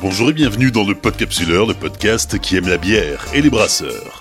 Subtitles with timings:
[0.00, 4.20] Bonjour et bienvenue dans le Podcapsuleur, le podcast qui aime la bière et les brasseurs.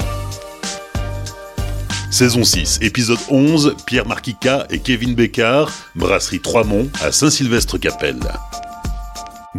[2.10, 8.20] Saison 6, épisode 11, Pierre Marquica et Kevin Bécard, brasserie Trois-Monts à Saint-Sylvestre-Capelle.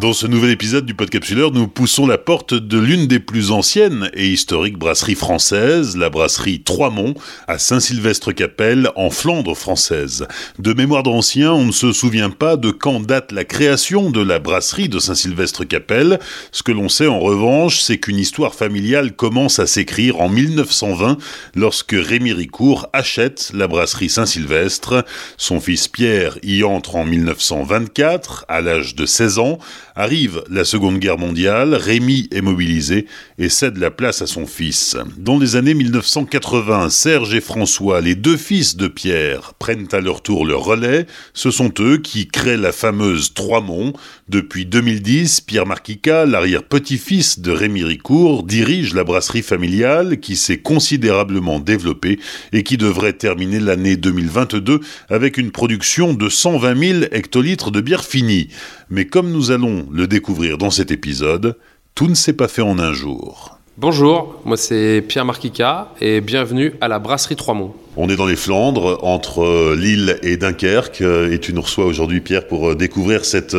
[0.01, 4.11] Dans ce nouvel épisode du Podcapsuleur, nous poussons la porte de l'une des plus anciennes
[4.15, 7.15] et historiques brasseries françaises, la brasserie Trois-Monts,
[7.49, 10.29] à Saint-Sylvestre-Capelle, en Flandre française.
[10.61, 14.39] De mémoire d'anciens, on ne se souvient pas de quand date la création de la
[14.39, 16.21] brasserie de Saint-Sylvestre-Capelle.
[16.53, 21.19] Ce que l'on sait en revanche, c'est qu'une histoire familiale commence à s'écrire en 1920,
[21.57, 25.05] lorsque Rémy Ricourt achète la brasserie Saint-Sylvestre.
[25.39, 29.59] Son fils Pierre y entre en 1924, à l'âge de 16 ans.
[30.01, 33.07] Arrive la Seconde Guerre mondiale, Rémy est mobilisé
[33.37, 34.97] et cède la place à son fils.
[35.17, 40.23] Dans les années 1980, Serge et François, les deux fils de Pierre, prennent à leur
[40.23, 41.07] tour le relais.
[41.35, 43.93] Ce sont eux qui créent la fameuse Trois-Monts.
[44.29, 51.59] Depuis 2010, Pierre Marquica, l'arrière-petit-fils de Rémy Ricourt, dirige la brasserie familiale qui s'est considérablement
[51.59, 52.21] développée
[52.53, 58.05] et qui devrait terminer l'année 2022 avec une production de 120 000 hectolitres de bière
[58.05, 58.47] finie.
[58.91, 61.57] Mais comme nous allons le découvrir dans cet épisode,
[61.95, 63.59] tout ne s'est pas fait en un jour.
[63.77, 67.75] Bonjour, moi c'est Pierre Marquica et bienvenue à la brasserie Trois-Monts.
[67.97, 72.49] On est dans les Flandres, entre Lille et Dunkerque, et tu nous reçois aujourd'hui, Pierre,
[72.49, 73.57] pour découvrir cette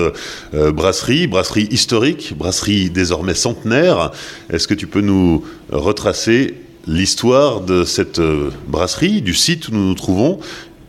[0.54, 4.12] brasserie, brasserie historique, brasserie désormais centenaire.
[4.50, 6.56] Est-ce que tu peux nous retracer
[6.86, 8.22] l'histoire de cette
[8.68, 10.40] brasserie, du site où nous nous trouvons,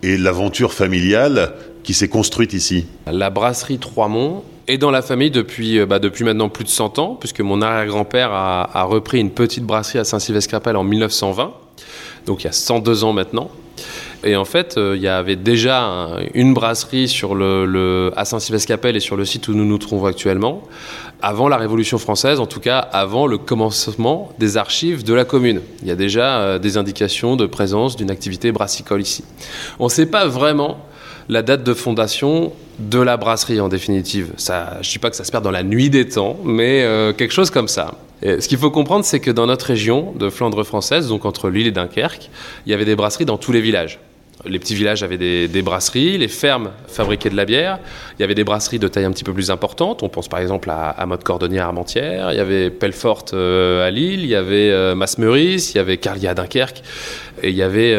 [0.03, 1.53] et l'aventure familiale
[1.83, 6.49] qui s'est construite ici La brasserie Trois-Monts est dans la famille depuis, bah, depuis maintenant
[6.49, 10.85] plus de 100 ans, puisque mon arrière-grand-père a, repris une petite brasserie à Saint-Sylvestre-Capelle en
[10.85, 11.53] 1920,
[12.27, 13.51] donc il y a 102 ans maintenant.
[14.23, 18.27] Et en fait, euh, il y avait déjà un, une brasserie sur le, le, à
[18.27, 20.63] Saint-Sylvestre-Capelle et sur le site où nous nous trouvons actuellement,
[21.23, 25.63] avant la Révolution française, en tout cas avant le commencement des archives de la commune.
[25.83, 29.25] Il y a déjà euh, des indications de présence d'une activité brassicole ici.
[29.79, 30.79] On ne sait pas vraiment
[31.31, 34.33] la date de fondation de la brasserie en définitive.
[34.37, 36.83] Ça, je ne dis pas que ça se perd dans la nuit des temps, mais
[36.83, 37.95] euh, quelque chose comme ça.
[38.23, 41.67] Ce qu'il faut comprendre, c'est que dans notre région de Flandre française, donc entre Lille
[41.67, 42.29] et Dunkerque,
[42.67, 43.99] il y avait des brasseries dans tous les villages.
[44.47, 47.79] Les petits villages avaient des, brasseries, les fermes fabriquaient de la bière.
[48.19, 50.03] Il y avait des brasseries de taille un petit peu plus importante.
[50.03, 52.33] On pense par exemple à, à Motte Cordonnier à Armentières.
[52.33, 54.21] Il y avait Pelfort euh, à Lille.
[54.21, 54.95] Il y avait euh.
[54.95, 56.83] Il y avait Carlier à Dunkerque.
[57.43, 57.95] Et il y avait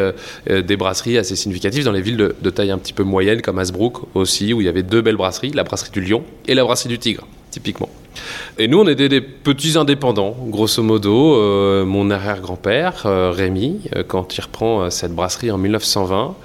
[0.49, 3.59] euh, des brasseries assez significatives dans les villes de, taille un petit peu moyenne, comme
[3.59, 6.63] Hasbrook aussi, où il y avait deux belles brasseries, la brasserie du Lion et la
[6.63, 7.89] brasserie du Tigre, typiquement.
[8.57, 11.35] Et nous, on était des petits indépendants, grosso modo.
[11.35, 16.35] Euh, mon arrière-grand-père, euh, Rémy, euh, quand il reprend cette brasserie en 1920,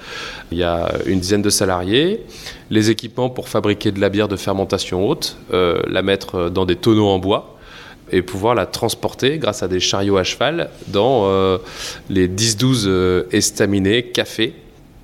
[0.51, 2.23] il y a une dizaine de salariés,
[2.69, 7.07] les équipements pour fabriquer de la bière de fermentation haute, la mettre dans des tonneaux
[7.07, 7.57] en bois
[8.11, 11.29] et pouvoir la transporter grâce à des chariots à cheval dans
[12.09, 14.53] les 10-12 estaminets cafés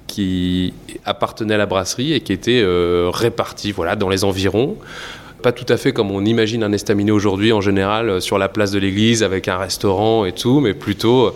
[0.07, 0.73] qui
[1.03, 4.77] appartenaient à la brasserie et qui étaient répartis voilà, dans les environs
[5.43, 8.71] pas tout à fait comme on imagine un estaminet aujourd'hui en général sur la place
[8.71, 11.35] de l'église avec un restaurant et tout, mais plutôt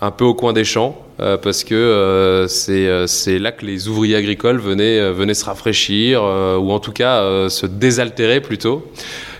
[0.00, 4.16] un peu au coin des champs euh, parce que euh, c'est là que les ouvriers
[4.16, 8.90] agricoles euh, venaient se rafraîchir ou en tout cas se désaltérer plutôt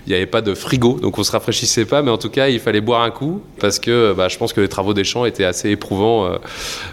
[0.05, 2.47] il n'y avait pas de frigo, donc on se rafraîchissait pas, mais en tout cas,
[2.47, 5.25] il fallait boire un coup parce que bah, je pense que les travaux des champs
[5.25, 6.29] étaient assez éprouvants.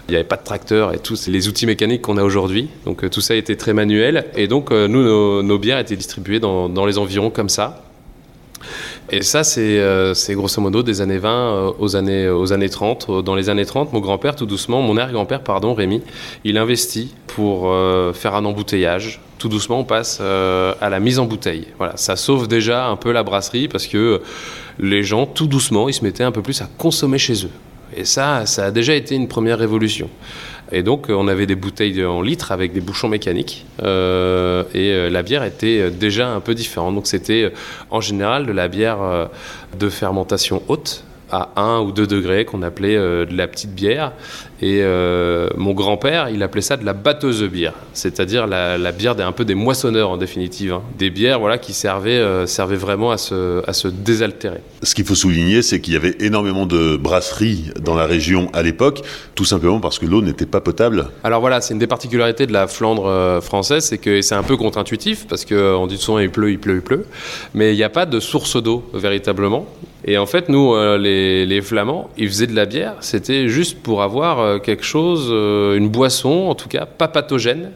[0.07, 2.69] Il n'y avait pas de tracteur et tous les outils mécaniques qu'on a aujourd'hui.
[2.85, 4.25] Donc tout ça était très manuel.
[4.35, 7.83] Et donc, nous, nos, nos bières étaient distribuées dans, dans les environs comme ça.
[9.15, 13.23] Et ça, c'est euh, grosso modo des années 20 euh, aux, années, aux années 30.
[13.23, 16.01] Dans les années 30, mon grand-père, tout doucement, mon arrière-grand-père, pardon, Rémi,
[16.43, 19.21] il investit pour euh, faire un embouteillage.
[19.37, 21.67] Tout doucement, on passe euh, à la mise en bouteille.
[21.77, 24.19] Voilà, ça sauve déjà un peu la brasserie parce que
[24.79, 27.51] les gens, tout doucement, ils se mettaient un peu plus à consommer chez eux.
[27.95, 30.09] Et ça, ça a déjà été une première révolution.
[30.71, 33.65] Et donc, on avait des bouteilles en litres avec des bouchons mécaniques.
[33.83, 36.95] Euh, et la bière était déjà un peu différente.
[36.95, 37.51] Donc, c'était
[37.89, 39.29] en général de la bière
[39.77, 44.13] de fermentation haute à 1 ou 2 degrés qu'on appelait euh, de la petite bière.
[44.63, 48.93] Et euh, mon grand-père, il appelait ça de la batteuse de bière, c'est-à-dire la, la,
[48.93, 50.71] bière des, un peu des moissonneurs en définitive.
[50.71, 50.83] Hein.
[50.97, 54.61] Des bières voilà, qui servaient, euh, servaient vraiment à se, à se désaltérer.
[54.81, 58.61] Ce qu'il faut souligner, c'est qu'il y avait énormément de brasseries dans la région à
[58.61, 59.01] l'époque,
[59.35, 61.09] tout simplement parce que l'eau n'était pas potable.
[61.25, 64.43] Alors voilà, c'est une des particularités de la Flandre euh, française, c'est que c'est un
[64.43, 67.05] peu contre-intuitif, parce qu'on dit souvent il pleut, il pleut, il pleut,
[67.53, 69.67] mais il n'y a pas de source d'eau véritablement.
[70.05, 73.81] Et en fait, nous, euh, les, les, Flamands, ils faisaient de la bière, c'était juste
[73.81, 77.71] pour avoir quelque chose, euh, une boisson, en tout cas, pas pathogène,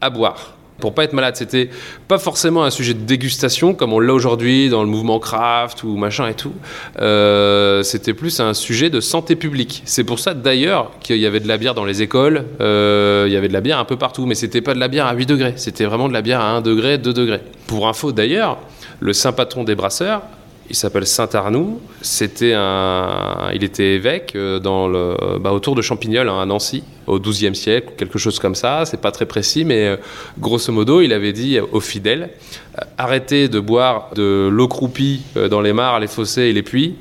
[0.00, 0.54] à boire.
[0.80, 1.36] pour pas être malade.
[1.36, 1.70] C'était
[2.08, 5.96] pas forcément un sujet de dégustation comme on l'a aujourd'hui dans le mouvement craft ou
[5.96, 6.52] machin et tout.
[7.00, 9.82] Euh, c'était plus un sujet de santé publique.
[9.84, 13.32] C'est pour ça d'ailleurs qu'il y avait de la bière dans les écoles, euh, il
[13.32, 15.14] y avait de la bière un peu partout, mais c'était pas de la bière à
[15.14, 17.40] 8 degrés, c'était vraiment de la bière à 1 degré, 2 degrés.
[17.68, 18.58] Pour info d'ailleurs,
[18.98, 20.22] le saint patron des brasseurs,
[20.70, 21.80] il s'appelle Saint Arnoux.
[22.00, 26.84] C'était un, il était évêque euh, dans le, bah, autour de Champignol hein, à Nancy
[27.06, 28.84] au XIIe siècle, quelque chose comme ça.
[28.86, 29.96] C'est pas très précis, mais euh,
[30.38, 32.30] grosso modo, il avait dit aux fidèles
[32.78, 36.96] euh, arrêtez de boire de l'eau croupie dans les mares, les fossés et les puits,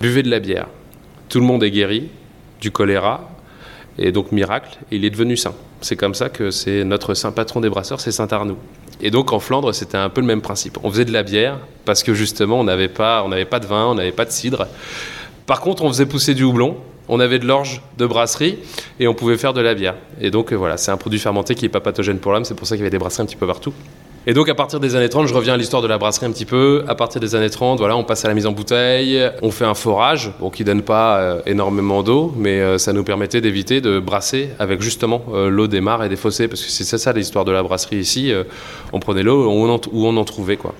[0.00, 0.68] buvez de la bière.
[1.28, 2.08] Tout le monde est guéri
[2.60, 3.28] du choléra
[3.98, 5.54] et donc miracle, il est devenu saint.
[5.80, 8.58] C'est comme ça que c'est notre saint patron des brasseurs, c'est Saint Arnoux.
[9.00, 10.78] Et donc en Flandre, c'était un peu le même principe.
[10.82, 13.86] On faisait de la bière parce que justement, on n'avait pas, on pas de vin,
[13.86, 14.66] on n'avait pas de cidre.
[15.46, 16.76] Par contre, on faisait pousser du houblon,
[17.08, 18.58] on avait de l'orge de brasserie
[19.00, 19.94] et on pouvait faire de la bière.
[20.20, 22.54] Et donc euh, voilà, c'est un produit fermenté qui n'est pas pathogène pour l'âme, c'est
[22.54, 23.72] pour ça qu'il y avait des brasseries un petit peu partout.
[24.28, 26.30] Et donc à partir des années 30, je reviens à l'histoire de la brasserie un
[26.30, 26.84] petit peu.
[26.86, 29.64] À partir des années 30, voilà, on passe à la mise en bouteille, on fait
[29.64, 33.80] un forage, bon, qui donne pas euh, énormément d'eau, mais euh, ça nous permettait d'éviter
[33.80, 37.10] de brasser avec justement euh, l'eau des mares et des fossés, parce que c'est ça,
[37.14, 38.30] l'histoire de la brasserie ici.
[38.92, 40.74] on prenait l'eau où, on en trouvait quoi.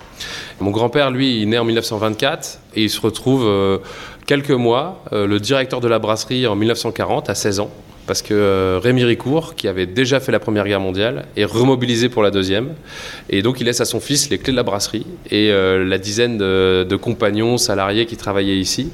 [0.59, 3.49] Mon grand-père, lui, il est né en 1924 et il se retrouve
[4.27, 7.71] quelques mois, le directeur de la brasserie en 1940 à 16 ans
[8.09, 12.09] parce que euh, Rémi Ricourt, qui avait déjà fait la Première Guerre mondiale, est remobilisé
[12.09, 12.73] pour la Deuxième.
[13.29, 15.99] Et donc il laisse à son fils les clés de la brasserie et euh, la
[15.99, 18.89] dizaine de, compagnons salariés qui travaillaient ici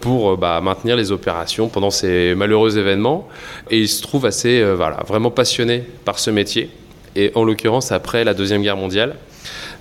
[0.00, 3.28] pour euh, bah, maintenir les opérations pendant ces malheureux événements.
[3.70, 6.70] Et il se trouve assez, voilà, vraiment passionné par ce métier.
[7.14, 9.16] Et en l'occurrence, après la Deuxième Guerre mondiale,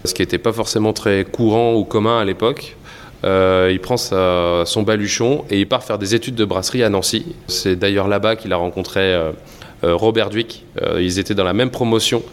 [0.03, 2.75] ce qui n'était pas forcément très courant ou commun à l'époque,
[3.23, 7.25] euh, il prend son baluchon et il part faire des études de brasserie à Nancy.
[7.47, 9.31] C'est d'ailleurs là-bas qu'il a rencontré euh,
[9.83, 10.65] euh, Robert Duick.
[10.99, 12.23] ils étaient dans la même promotion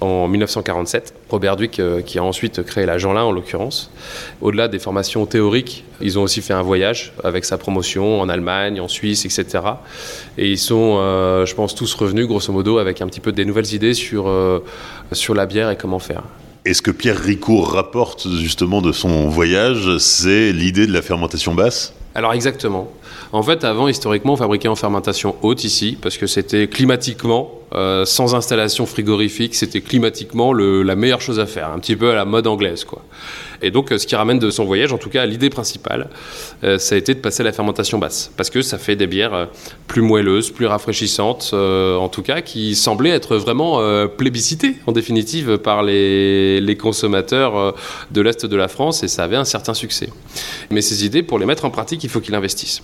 [0.00, 1.14] en 1947.
[1.30, 3.90] Robert Duick qui a ensuite créé la Jeanlin en l'occurrence.
[4.42, 8.80] Au-delà des formations théoriques, ils ont aussi fait un voyage avec sa promotion en Allemagne,
[8.80, 9.64] en Suisse, etc.
[10.36, 10.96] Et ils sont,
[11.46, 14.30] je pense, tous revenus grosso modo avec un petit peu des nouvelles idées sur,
[15.12, 16.24] sur la bière et comment faire.
[16.66, 21.54] Et ce que Pierre Ricourt rapporte justement de son voyage, c'est l'idée de la fermentation
[21.54, 21.92] basse?
[22.14, 22.90] Alors exactement.
[23.32, 28.06] En fait, avant, historiquement, on fabriquait en fermentation haute ici, parce que c'était climatiquement, euh,
[28.06, 32.24] sans installation frigorifique, c'était climatiquement la meilleure chose à faire, un petit peu à la
[32.24, 32.84] mode anglaise.
[32.84, 33.02] quoi.
[33.64, 36.08] Et donc, euh, ce qui ramène de son voyage, en tout cas, l'idée principale,
[36.62, 39.06] euh, ça a été de passer à la fermentation basse, parce que ça fait des
[39.06, 39.48] bières
[39.86, 45.82] plus moelleuses, plus rafraîchissantes, en tout cas, qui semblaient être vraiment plébiscitées, en définitive, par
[45.82, 47.74] les, consommateurs
[48.10, 50.10] de l'Est de la France, et ça avait un certain succès.
[50.70, 52.82] Mais ces idées, pour les mettre en pratique, il faut qu'il investisse.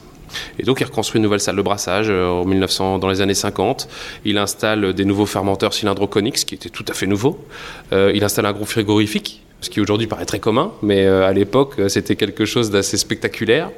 [0.58, 3.34] Et donc il reconstruit une nouvelle salle de brassage euh, en 1900, dans les années
[3.34, 3.88] 50.
[4.24, 7.44] Il installe des nouveaux fermenteurs cylindroconiques, ce qui était tout à fait nouveau.
[7.92, 11.32] Euh, il installe un groupe frigorifique, ce qui aujourd'hui paraît très commun, mais euh, à
[11.32, 13.70] l'époque c'était quelque chose d'assez spectaculaire.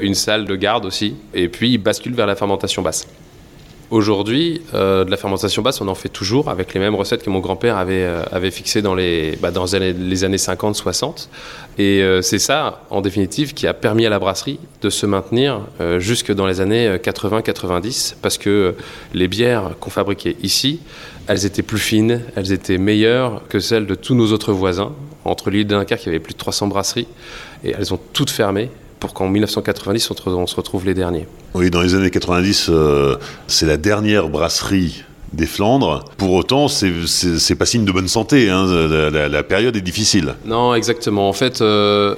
[0.00, 1.16] Une salle de garde aussi.
[1.34, 3.06] Et puis il bascule vers la fermentation basse.
[3.90, 7.28] Aujourd'hui, euh, de la fermentation basse, on en fait toujours avec les mêmes recettes que
[7.28, 9.92] mon grand-père avait, euh, fixées dans, les, bah, années
[10.36, 11.28] 50-60.
[11.76, 15.60] Et euh, c'est ça, en définitive, qui a permis à la brasserie de se maintenir
[15.98, 18.74] jusque dans les années 80-90, parce que
[19.12, 20.80] les bières qu'on fabriquait ici,
[21.26, 24.92] elles étaient plus fines, elles étaient meilleures que celles de tous nos autres voisins.
[25.24, 27.06] Entre l'île de Dunkerque, il y avait plus de 300 brasseries,
[27.64, 31.26] et elles ont toutes fermé pour qu'en 1990, on se retrouve les derniers.
[31.54, 33.16] Oui, dans les années 90, euh,
[33.46, 36.04] c'est la dernière brasserie des Flandres.
[36.16, 38.48] Pour autant, c'est pas signe de bonne santé.
[38.48, 38.66] Hein.
[38.66, 40.34] La, période est difficile.
[40.44, 41.28] Non, exactement.
[41.28, 42.14] En fait, euh,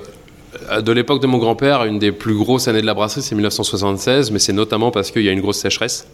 [0.80, 4.30] de l'époque de mon grand-père, une des plus grosses années de la brasserie, c'est 1976,
[4.30, 6.06] mais c'est notamment parce qu'il y a une grosse sécheresse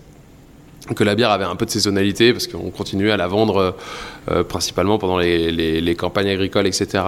[0.94, 3.76] que la bière avait un peu de saisonnalité parce qu'on continuait à la vendre
[4.30, 7.04] euh, principalement pendant les, campagnes agricoles, etc.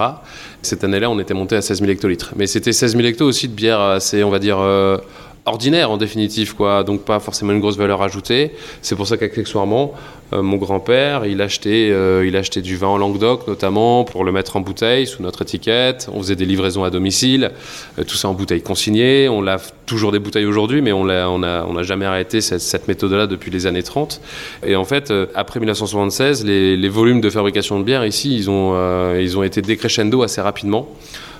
[0.61, 2.33] Cette année-là, on était monté à 16 000 hectolitres.
[2.35, 4.97] Mais c'était 16 000 hectos aussi de bière assez, on va dire, euh,
[5.45, 6.83] ordinaire en définitive, quoi.
[6.83, 8.51] Donc pas forcément une grosse valeur ajoutée.
[8.81, 9.93] C'est pour ça qu'accessoirement,
[10.33, 14.31] euh, mon grand-père, il achetait, euh, il achetait du vin en Languedoc notamment pour le
[14.31, 16.09] mettre en bouteille sous notre étiquette.
[16.11, 17.51] On faisait des livraisons à domicile,
[17.99, 19.29] euh, tout ça en bouteille consignée.
[19.29, 22.41] On lave toujours des bouteilles aujourd'hui, mais on n'a on a, on a jamais arrêté
[22.41, 24.21] cette, cette méthode-là depuis les années 30.
[24.65, 28.73] Et en fait, après 1976, les, les, volumes de fabrication de bière ici, ils ont,
[29.15, 30.87] ils ont été décrescendo assez rapidement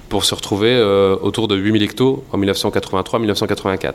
[0.10, 3.94] pour se retrouver euh, autour de 8000 hectos en 1983-1984.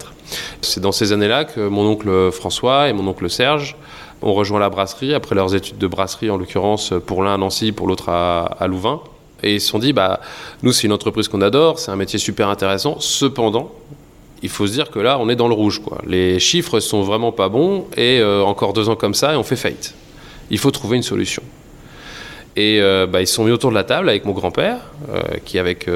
[0.60, 3.76] C'est dans ces années-là que mon oncle François et mon oncle Serge
[4.22, 7.72] ont rejoint la brasserie, après leurs études de brasserie, en l'occurrence pour l'un à Nancy,
[7.72, 9.00] pour l'autre à, Louvain.
[9.42, 10.20] Et ils se sont dit, bah,
[10.62, 12.96] nous, c'est une entreprise qu'on adore, c'est un métier super intéressant.
[13.00, 13.72] Cependant,
[14.42, 15.80] il faut se dire que là, on est dans le rouge.
[16.06, 19.42] Les chiffres sont vraiment pas bons et euh, encore deux ans comme ça et on
[19.42, 19.94] fait faillite.
[20.50, 21.42] Il faut trouver une solution.
[22.56, 24.78] Et bah, ils se sont mis autour de la table avec mon grand-père,
[25.44, 25.88] qui avec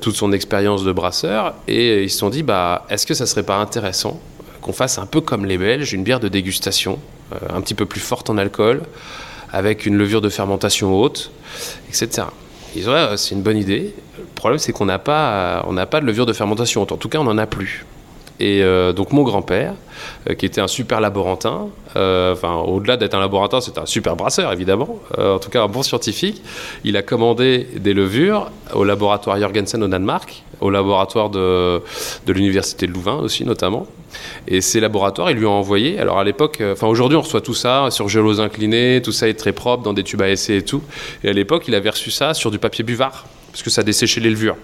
[0.00, 3.42] toute son expérience de brasseur, et ils se sont dit bah, est-ce que ça serait
[3.42, 4.20] pas intéressant
[4.60, 6.98] qu'on fasse un peu comme les Belges, une bière de dégustation,
[7.50, 8.82] un petit peu plus forte en alcool,
[9.52, 11.30] avec une levure de fermentation haute,
[11.88, 12.28] etc.
[12.76, 13.94] Ils ont c'est une bonne idée.
[14.18, 16.92] Le problème, c'est qu'on n'a pas, n'a pas de levure de fermentation haute.
[16.92, 17.84] En tout cas, on n'en a plus.
[18.40, 19.74] Et euh, donc mon grand-père,
[20.28, 24.14] euh, qui était un super laborantin, euh, enfin au-delà d'être un laborantin, c'était un super
[24.14, 26.42] brasseur évidemment, en tout cas un bon scientifique,
[26.84, 31.82] il a commandé des levures au laboratoire Jorgensen au Danemark, au laboratoire de,
[32.26, 33.86] de l'université de Louvain aussi notamment.
[34.46, 37.54] Et ces laboratoires, ils lui ont envoyé, alors à l'époque, enfin aujourd'hui on reçoit tout
[37.54, 40.62] ça sur gelos inclinés, tout ça est très propre dans des tubes à essai et
[40.62, 40.82] tout.
[41.24, 44.20] Et à l'époque, il avait reçu ça sur du papier buvard, parce que ça desséchait
[44.20, 44.56] les levures.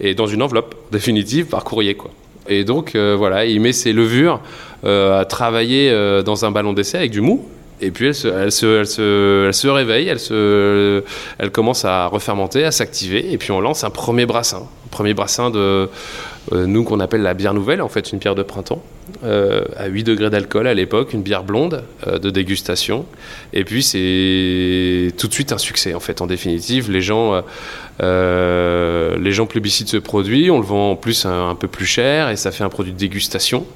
[0.00, 2.10] Et dans une enveloppe définitive par courrier quoi.
[2.48, 4.40] Et donc, euh, voilà, il met ses levures
[4.84, 7.46] euh, à travailler euh, dans un ballon d'essai avec du mou.
[7.80, 11.02] Et puis elle se, réveille, elle,
[11.38, 14.58] elle commence à refermenter, à s'activer, et puis on lance un premier brassin.
[14.58, 15.88] Un premier brassin de,
[16.52, 18.82] nous qu'on appelle la bière nouvelle, en fait une bière de printemps,
[19.22, 23.06] à 8 degrés d'alcool à l'époque, une bière blonde de dégustation.
[23.52, 26.90] Et puis c'est tout de suite un succès en fait, en définitive.
[26.90, 27.42] Les gens
[28.02, 32.28] euh, les gens plébiscitent ce produit, on le vend en plus un, peu plus cher
[32.28, 33.66] et ça fait un produit de dégustation.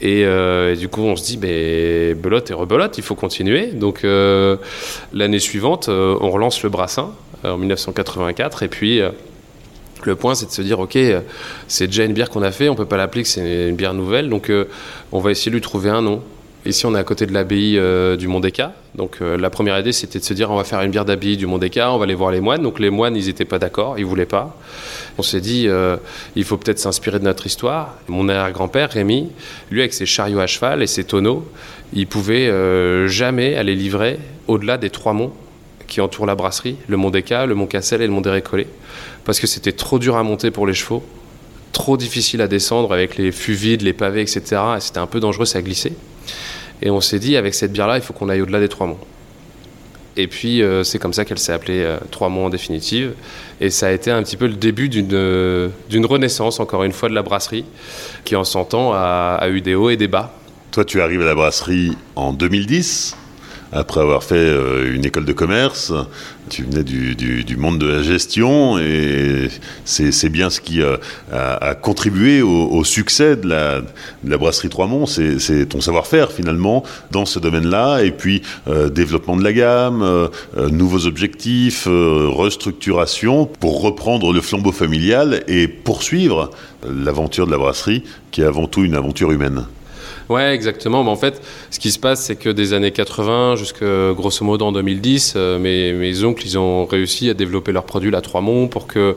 [0.00, 3.66] Et, euh, du coup, on se dit, ben, belote et rebelote, il faut continuer.
[3.66, 4.56] Donc euh,
[5.12, 7.12] l'année suivante, on relance le brassin
[7.44, 9.00] en 1984 et puis.
[10.08, 10.98] Le point, c'est de se dire, ok,
[11.66, 13.92] c'est déjà une bière qu'on a fait, on peut pas l'appeler que c'est une bière
[13.92, 14.50] nouvelle, donc
[15.12, 16.22] on va essayer de lui trouver un nom.
[16.66, 18.52] Ici, on est à côté de l'abbaye euh, du Mont des
[18.94, 21.36] Donc, euh, la première idée, c'était de se dire on va faire une bière d'abbaye
[21.36, 22.62] du Mont des on va aller voir les moines.
[22.62, 24.58] Donc, les moines, ils n'étaient pas d'accord, ils voulaient pas.
[25.18, 25.96] On s'est dit euh,
[26.36, 27.96] il faut peut-être s'inspirer de notre histoire.
[28.08, 29.28] Mon arrière-grand-père, Rémi,
[29.70, 31.46] lui, avec ses chariots à cheval et ses tonneaux,
[31.92, 32.50] il pouvait
[33.08, 35.32] jamais aller livrer au-delà des trois monts
[35.86, 38.68] qui entourent la brasserie le Mont des le Mont Cassel et le Mont des Récollets.
[39.28, 41.02] Parce que c'était trop dur à monter pour les chevaux
[41.72, 44.40] trop difficile à descendre avec les fûts vides, les pavés, etc.
[44.78, 45.92] Et c'était un peu dangereux, ça glissait.
[46.80, 48.98] Et on s'est dit, avec cette bière-là, il faut qu'on aille au-delà des trois monts.
[50.16, 53.12] Et puis, euh, c'est comme ça qu'elle s'est appelée euh, Trois Monts en définitive.
[53.60, 55.68] Et ça a été un petit peu le début d'une euh,
[56.04, 57.66] renaissance, encore une fois, de la brasserie,
[58.24, 60.32] qui en 100 ans a eu des hauts et des bas.
[60.70, 63.14] Toi, tu arrives à la brasserie en 2010
[63.72, 65.92] après avoir fait euh, une école de commerce,
[66.48, 69.48] tu venais du, du, monde de la gestion et
[69.84, 70.96] c'est bien ce qui euh,
[71.30, 78.00] a, contribué au, succès de la, brasserie Trois-Monts, c'est ton savoir-faire finalement dans ce domaine-là
[78.00, 85.42] et puis euh, développement de la gamme, nouveaux objectifs, restructuration pour reprendre le flambeau familial
[85.48, 86.50] et poursuivre
[86.88, 89.64] l'aventure de la brasserie qui est avant tout une aventure humaine.
[90.28, 91.04] Ouais, exactement.
[91.04, 94.66] Mais en fait, ce qui se passe, c'est que des années 80 jusqu'à grosso modo
[94.66, 98.68] en 2010, euh, mes, mes, oncles, ils ont réussi à développer leurs produits à Trois-Monts
[98.68, 99.16] pour que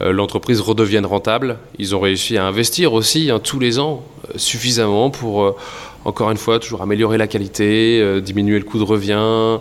[0.00, 1.58] l'entreprise redevienne rentable.
[1.78, 5.56] Ils ont réussi à investir aussi hein, tous les ans euh, suffisamment pour,
[6.04, 9.60] encore une fois, toujours améliorer la qualité, diminuer le coût de revient,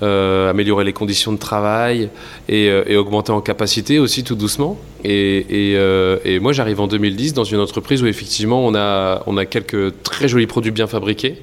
[0.00, 2.08] euh, améliorer les conditions de travail
[2.48, 4.78] et, euh, augmenter en capacité aussi tout doucement.
[5.04, 9.44] Euh, et, moi j'arrive en 2010 dans une entreprise où effectivement on a, on a
[9.44, 11.42] quelques très jolis produits bien fabriqués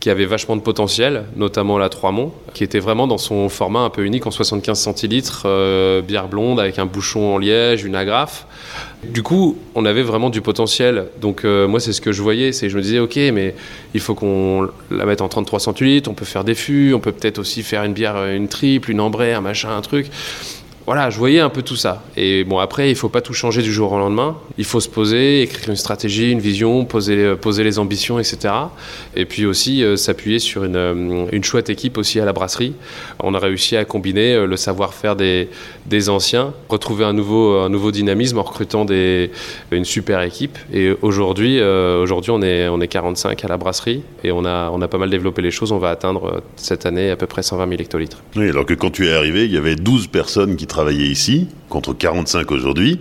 [0.00, 3.80] qui avaient vachement de potentiel, notamment la Trois Monts, qui était vraiment dans son format
[3.80, 5.46] un peu unique en 75 centilitres,
[6.06, 8.46] bière blonde avec un bouchon en liège, une agrafe.
[9.04, 11.06] Du coup, on avait vraiment du potentiel.
[11.20, 13.54] Donc euh, moi, c'est ce que je voyais, c'est je me disais, ok, mais
[13.94, 17.12] il faut qu'on la mette en 33 centilitres, on peut faire des fûts, on peut
[17.12, 20.10] peut-être aussi faire une bière, une triple, une ambrée, un machin, un truc
[20.88, 22.02] voilà, je voyais un peu tout ça.
[22.16, 24.38] Et bon, après, il faut pas tout changer du jour au lendemain.
[24.56, 28.54] Il faut se poser, écrire une stratégie, une vision, poser, poser les ambitions, etc.
[29.14, 32.72] Et puis aussi euh, s'appuyer sur une, euh, une, chouette équipe aussi à la brasserie.
[33.20, 35.50] On a réussi à combiner euh, le savoir-faire des,
[35.84, 39.30] des, anciens, retrouver un nouveau, un nouveau dynamisme en recrutant des,
[39.70, 40.56] une super équipe.
[40.72, 44.80] Et aujourd'hui, aujourd'hui on, est, on est 45 à la brasserie et on a, on
[44.80, 45.70] a pas mal développé les choses.
[45.70, 48.22] On va atteindre cette année à peu près 120 000 hectolitres.
[48.36, 51.06] Oui, alors que quand tu es arrivé, il y avait 12 personnes qui travaillaient travailler
[51.06, 53.00] ici, contre 45 aujourd'hui,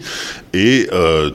[0.55, 0.87] et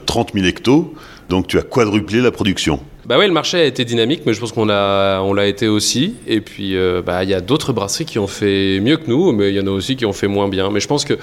[0.07, 0.93] 30 000 hectos.
[1.29, 2.81] Donc tu as quadruplé la production.
[3.07, 5.69] Bah oui, le marché a été dynamique, mais je pense qu'on l'a, on l'a été
[5.69, 6.15] aussi.
[6.27, 9.33] Et puis, euh, bah, il y a d'autres brasseries qui ont fait mieux que nous,
[9.33, 10.71] mais il y en a aussi qui ont fait moins bien.
[10.71, 11.15] Mais je pense que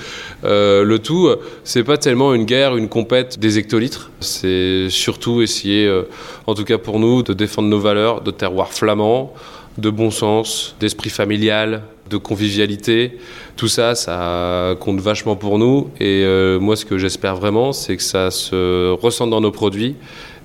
[0.46, 1.30] euh, le tout,
[1.64, 4.12] c'est pas tellement une guerre, une compète des hectolitres.
[4.22, 6.04] C'est surtout essayer, euh,
[6.48, 9.34] en tout cas pour nous, de défendre nos valeurs de terroir flamand,
[9.80, 13.18] de bon sens, d'esprit familial, de convivialité.
[13.56, 15.90] Tout ça, ça compte vachement pour nous.
[16.00, 19.96] Et euh, moi, ce que j'espère vraiment, c'est que ça se ressente dans nos produits.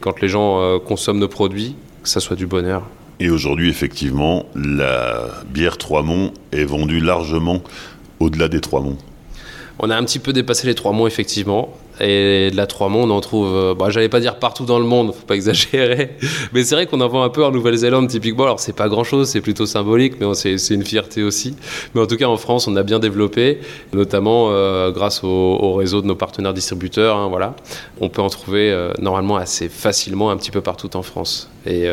[0.01, 2.83] Quand les gens euh, consomment nos produits, que ça soit du bonheur.
[3.21, 7.63] Et aujourd'hui, effectivement, la bière Trois-Monts est vendue largement
[8.21, 8.99] au-delà des Trois-Monts.
[9.79, 11.77] On a un petit peu dépassé les trois monts, effectivement.
[12.01, 14.79] Et de la trois monts, on en trouve, euh, bon, j'allais pas dire partout dans
[14.79, 16.17] le monde, faut pas exagérer.
[16.53, 18.45] Mais c'est vrai qu'on en vend un peu en Nouvelle-Zélande, typiquement.
[18.45, 21.57] Alors, c'est pas grand chose, c'est plutôt symbolique, mais c'est une fierté aussi.
[21.95, 23.61] Mais en tout cas, en France, on a bien développé,
[23.93, 27.17] notamment euh, grâce au, réseau de nos partenaires distributeurs.
[27.17, 27.55] Hein, voilà.
[28.01, 31.49] On peut en trouver euh, normalement assez facilement un petit peu partout en France.
[31.67, 31.89] Et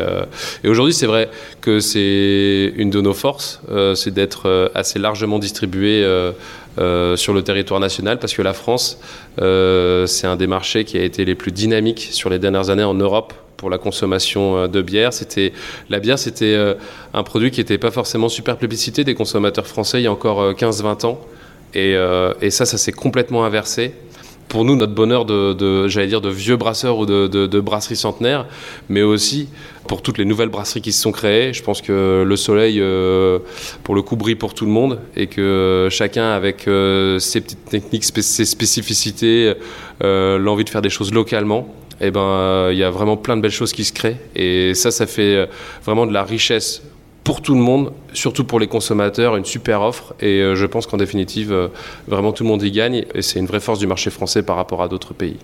[0.64, 1.30] aujourd'hui, c'est vrai
[1.62, 3.62] que c'est une de nos forces,
[3.94, 6.04] c'est d'être assez largement distribué
[6.78, 8.98] euh, sur le territoire national parce que la France,
[9.40, 12.82] euh, c'est un des marchés qui a été les plus dynamiques sur les dernières années
[12.82, 15.12] en Europe pour la consommation euh, de bière.
[15.12, 15.52] C'était
[15.90, 16.58] la bière, c'était
[17.12, 20.52] un produit qui n'était pas forcément super publicité des consommateurs français il y a encore
[20.52, 21.20] 15-20 ans.
[21.74, 21.94] Et,
[22.42, 23.94] et, ça, ça s'est complètement inversé
[24.52, 28.44] pour nous notre bonheur de, j'allais dire, de vieux brasseurs ou de, brasseries centenaires,
[28.90, 29.48] mais aussi
[29.88, 31.54] pour toutes les nouvelles brasseries qui se sont créées.
[31.54, 33.38] Je pense que le soleil, euh,
[33.82, 37.64] pour le coup, brille pour tout le monde et que chacun, avec euh, ses petites
[37.64, 39.54] techniques, ses spécificités,
[40.04, 43.40] euh, l'envie de faire des choses localement, eh ben, il y a vraiment plein de
[43.40, 44.18] belles choses qui se créent.
[44.36, 45.48] Et ça, ça fait
[45.82, 46.82] vraiment de la richesse
[47.24, 50.14] pour tout le monde, surtout pour les consommateurs, une super offre.
[50.20, 51.68] Et euh, je pense qu'en définitive, euh,
[52.08, 53.04] vraiment tout le monde y gagne.
[53.14, 55.36] Et c'est une vraie force du marché français par rapport à d'autres pays.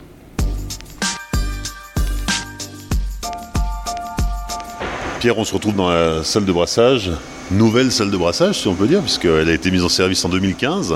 [5.21, 7.11] Pierre, on se retrouve dans la salle de brassage
[7.51, 10.29] nouvelle salle de brassage, si on peut dire, puisqu'elle a été mise en service en
[10.29, 10.95] 2015.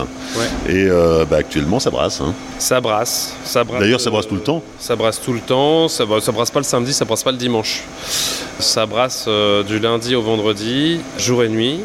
[0.68, 2.20] Et euh, bah, actuellement, ça brasse.
[2.20, 2.34] Hein.
[2.58, 3.34] Ça brasse.
[3.44, 5.88] Ça brasse D'ailleurs, ça brasse tout le temps Ça brasse tout le temps.
[5.88, 7.82] Ça, ça brasse pas le samedi, ça brasse pas le dimanche.
[8.58, 11.80] Ça brasse euh, du lundi au vendredi, jour et nuit.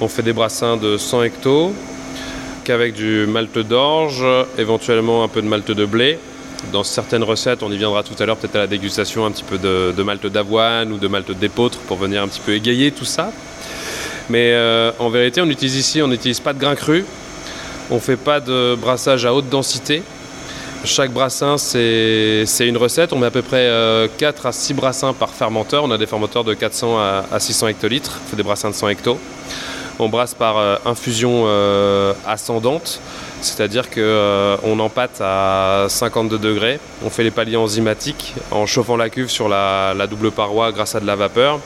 [0.00, 1.72] On fait des brassins de 100 hectos,
[2.64, 4.24] qu'avec du malt d'orge,
[4.56, 6.18] éventuellement un peu de malt de blé.
[6.72, 9.44] Dans certaines recettes, on y viendra tout à l'heure, peut-être à la dégustation, un petit
[9.44, 12.92] peu de, de malt d'avoine ou de malt d'épeautre pour venir un petit peu égayer
[12.92, 13.30] tout ça.
[14.30, 17.04] Mais euh, en vérité, on utilise ici, on n'utilise pas de grains crus.
[17.90, 20.04] On ne fait pas de brassage à haute densité.
[20.84, 23.12] Chaque brassin, c'est une recette.
[23.12, 23.66] On met à peu près
[24.18, 25.82] 4 euh, à 6 brassins par fermenteur.
[25.82, 26.96] On a des fermenteurs de 400
[27.30, 28.20] à 600 hectolitres.
[28.24, 29.18] On fait des brassins de 100 hectos.
[29.98, 31.46] On brasse par euh, infusion
[32.24, 33.00] ascendante,
[33.42, 36.78] c'est-à-dire qu'on empâte à 52 degrés.
[37.04, 40.94] On fait les paliers enzymatiques en chauffant la cuve sur la, la double paroi grâce
[40.94, 41.58] à de la vapeur.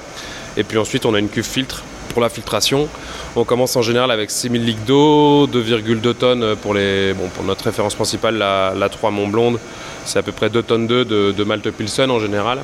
[0.57, 2.89] Et puis ensuite, on a une cuve filtre pour la filtration.
[3.37, 7.65] On commence en général avec 6000 litres d'eau, 2,2 tonnes pour, les, bon, pour notre
[7.65, 9.59] référence principale, la, 3 Mont Blonde.
[10.07, 12.61] C'est à peu près 2 tonnes 2 de, de Malte Pilsen en général.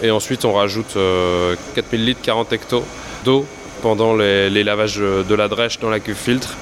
[0.00, 2.84] Et ensuite, on rajoute 4000 euh, litres, 40 hectos
[3.24, 3.44] d'eau
[3.82, 6.54] pendant les, lavages de la drèche dans la cuve filtre.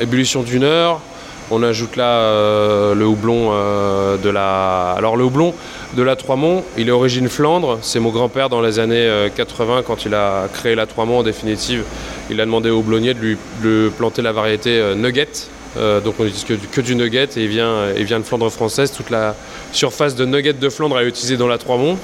[0.00, 1.00] Ébullition d'une heure.
[1.50, 4.92] On ajoute là euh, le houblon euh, de la.
[4.92, 5.54] Alors, le houblon,
[5.96, 6.64] de la Trois-Monts.
[6.78, 7.78] Il est origine Flandre.
[7.82, 11.22] C'est mon grand-père dans les années 80 euh, quand il a créé la Trois-Monts en
[11.22, 11.84] définitive.
[12.30, 15.48] Il a demandé au blonnier de lui planter la variété Nugget.
[15.76, 18.92] Donc on n'utilise que, du nugget et il vient, de Flandre française.
[18.92, 19.34] Toute la
[19.72, 21.98] surface de nugget de Flandre est utilisée dans la Trois-Monts.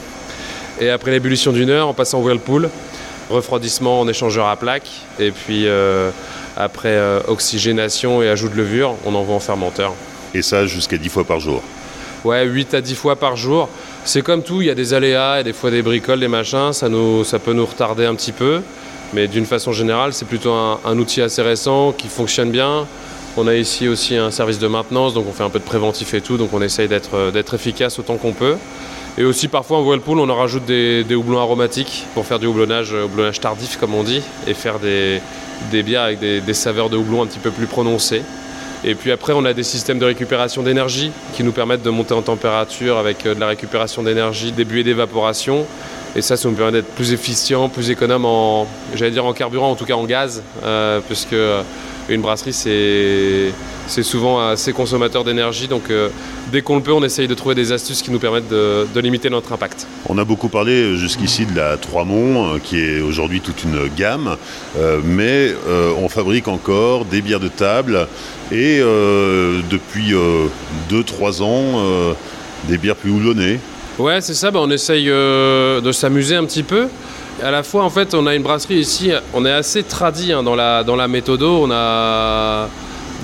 [0.80, 2.68] Et après l'ébullition d'une heure, en passant au whirlpool,
[3.30, 4.90] refroidissement en échangeur à plaque.
[5.18, 5.66] Et puis
[6.58, 9.94] après oxygénation et ajout de levure, on envoie en fermenteur.
[10.34, 11.62] Et ça jusqu'à 10 fois par jour
[12.24, 13.68] ouais, 8 à 10 fois par jour.
[14.04, 16.72] C'est comme tout, il y a des aléas, et des fois des bricoles, des machins,
[16.72, 18.60] ça, nous, ça peut nous retarder un petit peu.
[19.12, 22.86] Mais d'une façon générale, c'est plutôt un, outil assez récent qui fonctionne bien.
[23.36, 26.12] On a ici aussi un service de maintenance, donc on fait un peu de préventif
[26.14, 28.56] et tout, donc on essaye d'être euh, efficace autant qu'on peut.
[29.16, 32.92] Et aussi parfois en whirlpool, on en rajoute des, houblons aromatiques pour faire du houblonnage,
[32.92, 35.20] euh, houblonnage tardif comme on dit, et faire des,
[35.82, 38.22] bières avec des, des saveurs de houblon un petit peu plus prononcées.
[38.84, 42.14] Et puis après, on a des systèmes de récupération d'énergie qui nous permettent de monter
[42.14, 45.66] en température avec euh, de la récupération d'énergie, des buées d'évaporation.
[46.16, 49.70] Et ça, ça nous permet d'être plus efficient, plus économe en, j'allais dire en carburant,
[49.70, 51.62] en tout cas en gaz, euh, puisque euh,
[52.08, 55.68] une brasserie, c'est souvent assez consommateur d'énergie.
[55.68, 56.08] Donc, euh,
[56.52, 59.30] dès qu'on le peut, on essaye de trouver des astuces qui nous permettent de, limiter
[59.30, 59.86] notre impact.
[60.08, 64.36] On a beaucoup parlé jusqu'ici de la Trois Monts, qui est aujourd'hui toute une gamme,
[65.04, 65.54] mais
[66.02, 68.08] on fabrique encore des bières de table
[68.50, 70.14] et depuis
[70.90, 72.14] 2-3 ans,
[72.68, 73.60] des bières plus houblonnées.
[73.98, 74.52] Ouais, c'est ça.
[74.52, 76.86] Bah, on essaye euh, de s'amuser un petit peu.
[77.42, 79.10] À la fois, en fait, on a une brasserie ici.
[79.34, 81.64] On est assez tradit hein, dans la dans la méthodo.
[81.64, 82.68] On a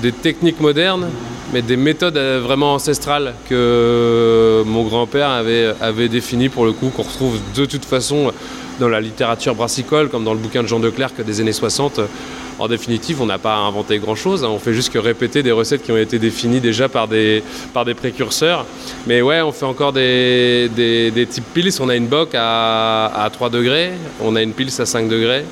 [0.01, 1.07] des techniques modernes,
[1.55, 6.89] mais des méthodes euh, vraiment ancestrales que mon grand-père avait avait définies pour le coup,
[6.89, 8.33] qu'on retrouve de toute façon
[8.81, 12.01] dans la littérature brassicole, comme dans le bouquin de Jean Declercq des années 60
[12.59, 14.43] en définitive, on n'a pas inventé grand-chose.
[14.43, 14.49] Hein.
[14.49, 17.41] On fait juste que répéter des recettes qui ont été définies déjà par des,
[17.73, 18.65] par des précurseurs.
[19.07, 21.71] Mais ouais, on fait encore des, des, types pils.
[21.79, 23.91] On a une bock à, à 3 degrés,
[24.21, 25.45] on a une pils à 5 degrés.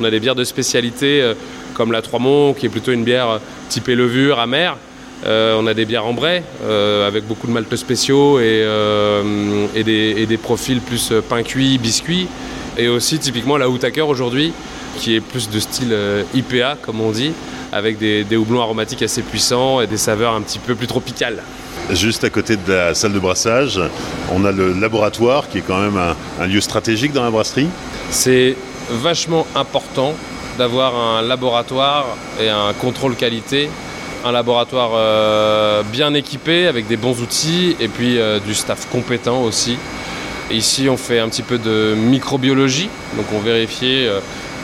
[0.00, 1.34] On a des bières de spécialité euh,
[1.74, 3.38] comme la Trois Monts, qui est plutôt une bière
[3.68, 4.76] typée levure, amère.
[5.24, 8.66] Euh, on a des bières en euh, avec beaucoup de maltes spéciaux et,
[9.74, 12.28] et, des, et, des, profils plus pain cuit, biscuit.
[12.76, 14.52] Et aussi typiquement la Houtaker aujourd'hui,
[14.98, 15.96] qui est plus de style
[16.34, 17.32] IPA comme on dit,
[17.72, 21.42] avec des, houblons aromatiques assez puissants et des saveurs un petit peu plus tropicales.
[21.90, 23.80] Juste à côté de la salle de brassage,
[24.32, 26.00] on a le laboratoire qui est quand même
[26.40, 27.68] un lieu stratégique dans la brasserie.
[28.10, 28.56] C'est
[28.90, 30.14] vachement important
[30.58, 32.06] d'avoir un laboratoire
[32.40, 33.68] et un contrôle qualité.
[34.26, 39.42] Un laboratoire euh, bien équipé avec des bons outils et puis euh, du staff compétent
[39.42, 39.76] aussi.
[40.50, 44.20] ici, on fait un petit peu de microbiologie, donc on vérifie euh,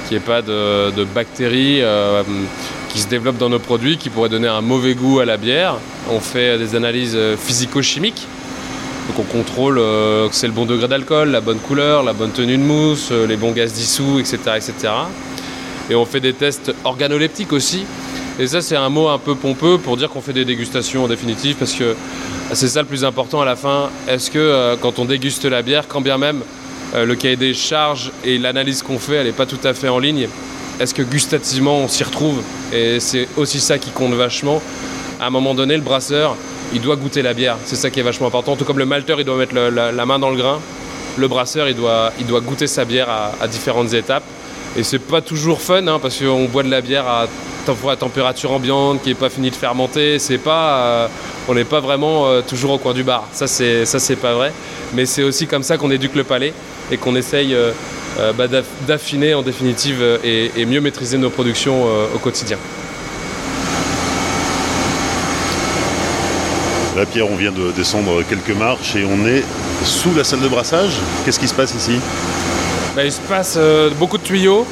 [0.08, 1.82] qu'il n'y ait pas de, bactéries
[2.88, 5.74] qui se développent dans nos produits qui pourraient donner un mauvais goût à la bière.
[6.10, 8.26] On fait des analyses physico-chimiques
[9.08, 12.56] donc on contrôle que c'est le bon degré d'alcool, la bonne couleur, la bonne tenue
[12.56, 14.72] de mousse, les bons gaz dissous, etc., etc.
[15.90, 17.84] Et on fait des tests organoleptiques aussi.
[18.40, 21.08] Et ça, c'est un mot un peu pompeux pour dire qu'on fait des dégustations en
[21.08, 21.94] définitive, parce que
[22.54, 23.90] c'est ça le plus important à la fin.
[24.08, 26.40] Est-ce que euh, quand on déguste la bière, quand bien même
[26.94, 29.90] euh, le cahier des charges et l'analyse qu'on fait, elle n'est pas tout à fait
[29.90, 30.26] en ligne,
[30.80, 32.40] est-ce que gustativement on s'y retrouve?
[32.72, 34.62] Et c'est aussi ça qui compte vachement.
[35.20, 36.34] À un moment donné, le brasseur,
[36.72, 37.58] il doit goûter la bière.
[37.66, 38.56] C'est ça qui est vachement important.
[38.56, 40.60] Tout comme le malteur, il doit mettre la, main dans le grain,
[41.18, 44.24] le brasseur, il doit, il doit goûter sa bière à différentes étapes.
[44.76, 47.26] Et c'est pas toujours fun hein, parce qu'on boit de la bière à,
[47.96, 50.18] température ambiante qui n'est pas finie de fermenter.
[50.18, 51.08] C'est pas, euh,
[51.48, 53.26] on n'est pas vraiment euh, toujours au coin du bar.
[53.32, 54.52] Ça c'est ça c'est pas vrai.
[54.94, 56.52] Mais c'est aussi comme ça qu'on éduque le palais
[56.90, 57.72] et qu'on essaye euh,
[58.36, 58.46] bah,
[58.88, 62.58] d'affiner en définitive et, et, mieux maîtriser nos productions au quotidien.
[66.96, 69.44] Là Pierre, on vient de descendre quelques marches et on est
[69.84, 70.92] sous la salle de brassage.
[71.24, 72.00] Qu'est-ce qui se passe ici?
[72.96, 74.66] Bah, il se passe euh, beaucoup de tuyaux,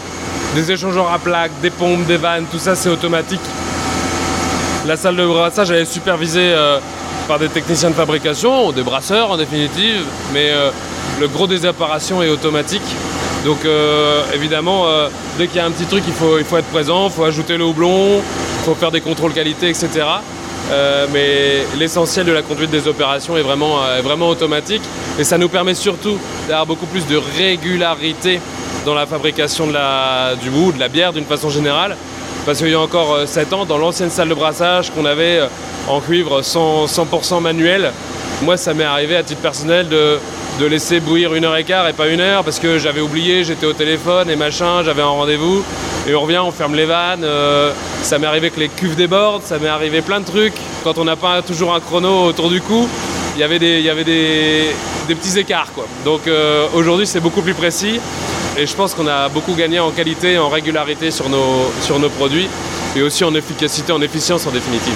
[0.54, 3.40] des échangeurs à plaques, des pompes, des vannes, tout ça c'est automatique.
[4.86, 6.78] La salle de brassage elle est supervisée euh,
[7.28, 10.02] par des techniciens de fabrication, des brasseurs en définitive,
[10.32, 10.70] mais euh,
[11.20, 12.82] le gros des opérations est automatique.
[13.44, 13.58] Donc
[14.34, 14.84] évidemment,
[15.38, 17.64] dès qu'il y a un petit truc, il faut, être présent, il faut ajouter le
[17.64, 19.88] houblon, il faut faire des contrôles qualité, etc.
[21.12, 24.82] Mais l'essentiel de la conduite des opérations est vraiment automatique
[25.18, 28.40] et ça nous permet surtout d'avoir beaucoup plus de régularité
[28.86, 31.96] dans la fabrication du bout, de la bière d'une façon générale.
[32.46, 35.42] Parce qu'il y a encore 7 euh, ans, dans l'ancienne salle de brassage qu'on avait
[35.86, 37.92] en cuivre 100%, manuel,
[38.42, 40.18] moi ça m'est arrivé à titre personnel de,
[40.66, 43.66] laisser bouillir une heure et quart et pas une heure parce que j'avais oublié, j'étais
[43.66, 45.62] au téléphone et machin, j'avais un rendez-vous
[46.08, 47.22] et on revient, on ferme les vannes.
[47.22, 47.70] Euh,
[48.02, 50.54] ça m'est arrivé que les cuves débordent, ça m'est arrivé plein de trucs.
[50.84, 52.88] Quand on n'a pas toujours un chrono autour du cou,
[53.36, 54.74] il y avait des, y avait des,
[55.14, 55.72] petits écarts.
[55.74, 55.86] Quoi.
[56.04, 58.00] Donc euh, aujourd'hui, c'est beaucoup plus précis.
[58.56, 62.08] Et je pense qu'on a beaucoup gagné en qualité, en régularité sur nos, sur nos
[62.08, 62.48] produits
[62.96, 64.94] et aussi en efficacité, en efficience en définitive.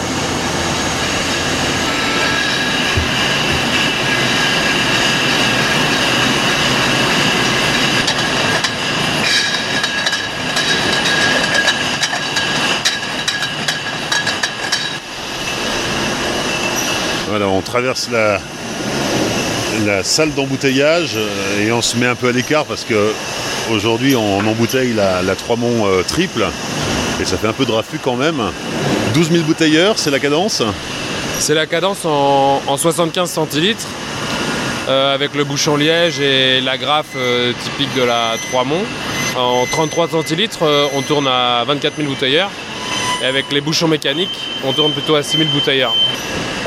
[17.29, 18.41] Voilà, on traverse la,
[19.87, 23.13] la salle d'embouteillage euh, et on se met un peu à l'écart parce que
[23.71, 26.45] aujourd'hui on embouteille la, la Trois-Monts euh, triple
[27.21, 28.41] et ça fait un peu de raffut quand même.
[29.15, 30.63] 12 000 bouteilleurs, c'est la cadence?
[31.39, 33.87] C'est la cadence en, 75 centilitres
[34.89, 37.17] euh, avec le bouchon liège et la graffe
[37.65, 38.87] typique de la Trois-Monts.
[39.37, 40.65] En 33 centilitres,
[40.95, 42.51] on tourne à 24 000 bouteilleurs
[43.23, 45.95] et avec les bouchons mécaniques, on tourne plutôt à 6 000 bouteilleurs.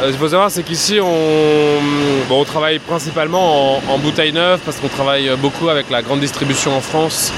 [0.02, 4.88] Euh, ce qu'il faut savoir, c'est qu'ici, on, travaille principalement en, bouteille neuve parce qu'on
[4.88, 7.32] travaille beaucoup avec la grande distribution en France.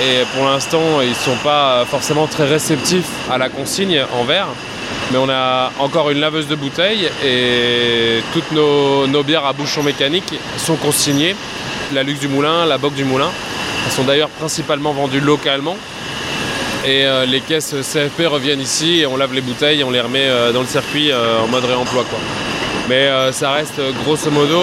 [0.00, 4.46] Et pour l'instant, ils ne sont pas forcément très réceptifs à la consigne en verre.
[5.10, 9.82] Mais on a encore une laveuse de bouteilles et toutes nos, nos bières à bouchon
[9.82, 11.34] mécanique sont consignées.
[11.94, 13.30] La Luxe du Moulin, la Boc du Moulin.
[13.86, 15.76] Elles sont d'ailleurs principalement vendues localement.
[16.84, 20.00] Et euh, les caisses CFP reviennent ici et on lave les bouteilles et on les
[20.00, 22.04] remet euh, dans le circuit euh, en mode réemploi.
[22.08, 22.18] Quoi.
[22.88, 24.58] Mais ça reste grosso modo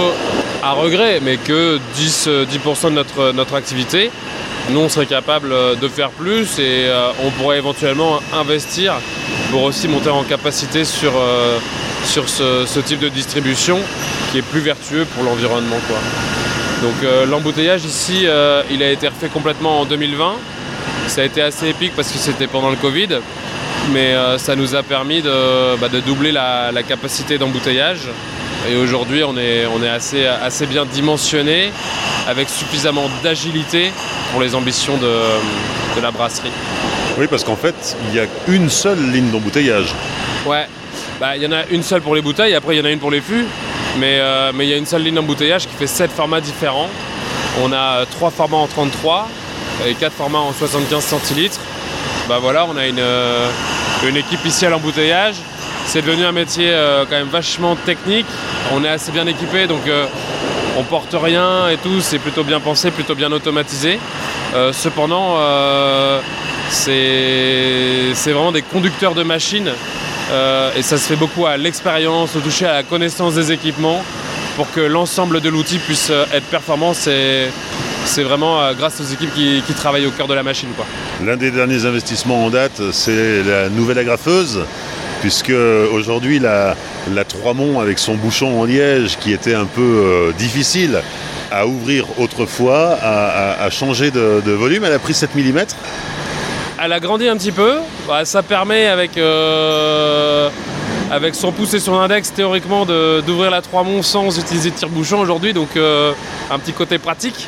[0.64, 4.10] à regret, mais que 10, 10% de notre, notre activité.
[4.72, 5.50] Nous, on serait capable
[5.80, 6.90] de faire plus et
[7.24, 8.96] on pourrait éventuellement investir
[9.52, 11.12] pour aussi monter en capacité sur,
[12.04, 13.78] sur ce, type de distribution
[14.32, 15.78] qui est plus vertueux pour l'environnement.
[16.82, 16.96] Donc
[17.30, 18.26] l'embouteillage ici,
[18.72, 20.34] il a été refait complètement en 2020
[21.08, 23.20] Ça a été assez épique parce que c'était pendant le Covid,
[23.92, 28.10] mais euh, ça nous a permis de, bah, de doubler la, la capacité d'embouteillage.
[28.70, 31.72] Et aujourd'hui, on est, on est assez, assez bien dimensionné
[32.28, 33.92] avec suffisamment d'agilité
[34.32, 35.12] pour les ambitions de,
[35.96, 36.52] de la brasserie.
[37.18, 39.94] Oui, parce qu'en fait, il y a une seule ligne d'embouteillage.
[40.46, 40.68] Ouais,
[41.20, 42.90] bah, il y en a une seule pour les bouteilles, après il y en a
[42.92, 43.46] une pour les fûts,
[44.00, 46.90] mais euh, mais il y a une seule ligne d'embouteillage qui fait 7 formats différents.
[47.64, 49.30] On a 3 formats en 33
[49.88, 51.60] et 4 formats en 75 centilitres.
[52.28, 53.48] Bah voilà, on a une, euh,
[54.08, 55.36] une équipe ici à l'embouteillage.
[55.86, 58.26] C'est devenu un métier euh, quand même vachement technique.
[58.74, 60.08] On est assez bien équipé, donc euh,
[60.78, 62.02] on porte rien et tout.
[62.02, 64.00] C'est plutôt bien pensé, plutôt bien automatisé.
[64.72, 65.38] Cependant,
[66.70, 69.70] c'est vraiment des conducteurs de machines
[70.78, 74.02] et ça se fait beaucoup à l'expérience, au toucher à la connaissance des équipements
[74.56, 76.94] pour que l'ensemble de l'outil puisse être performant.
[78.06, 80.70] C'est vraiment euh, grâce aux équipes qui, qui travaillent au cœur de la machine.
[81.24, 84.62] L'un des derniers investissements en date, c'est la nouvelle agrafeuse,
[85.22, 85.54] puisque
[85.94, 86.76] aujourd'hui la,
[87.14, 91.02] la Troimont avec son bouchon en liège qui était un peu euh, difficile
[91.52, 93.28] à ouvrir autrefois, a,
[93.62, 95.60] a- a changé de, de volume, elle a pris 7 mm.
[96.84, 97.76] Elle a grandi un petit peu.
[98.08, 100.50] Bah, ça permet avec, euh,
[101.10, 105.20] avec son pouce et son index théoriquement d'ouvrir la 3 monts sans utiliser de tire-bouchon
[105.20, 105.54] aujourd'hui.
[105.54, 106.12] Donc euh,
[106.52, 107.48] un petit côté pratique.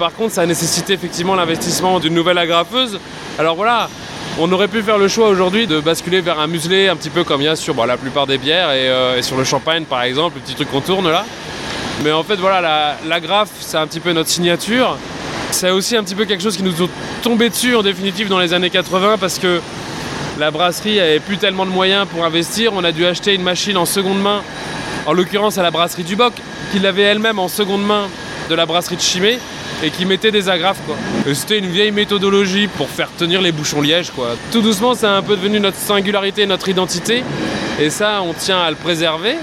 [0.00, 2.98] Par contre, ça a nécessité effectivement l'investissement d'une nouvelle agrafeuse.
[3.38, 3.90] Alors voilà,
[4.38, 7.22] on aurait pu faire le choix aujourd'hui de basculer vers un muselé un petit peu
[7.22, 9.84] comme il y a sur la plupart des bières et, euh, et sur le champagne
[9.84, 11.26] par exemple, le petit truc qu'on tourne là.
[12.02, 14.96] Mais en fait voilà, la, la grafe c'est un petit peu notre signature.
[15.50, 16.88] C'est aussi un petit peu quelque chose qui nous est
[17.22, 19.60] tombé dessus en définitive dans les années 80 parce que
[20.38, 22.72] la brasserie avait plus tellement de moyens pour investir.
[22.72, 24.40] On a dû acheter une machine en seconde main,
[25.04, 26.32] en l'occurrence à la brasserie du Boc,
[26.72, 28.08] qui l'avait elle-même en seconde main
[28.50, 29.38] de la brasserie de Chimay
[29.82, 30.96] et qui mettait des agrafes quoi.
[31.32, 34.36] C'était une vieille méthodologie pour faire tenir les bouchons liège quoi.
[34.50, 37.22] Tout doucement c'est un peu devenu notre singularité, notre identité
[37.80, 39.36] et ça on tient à le préserver.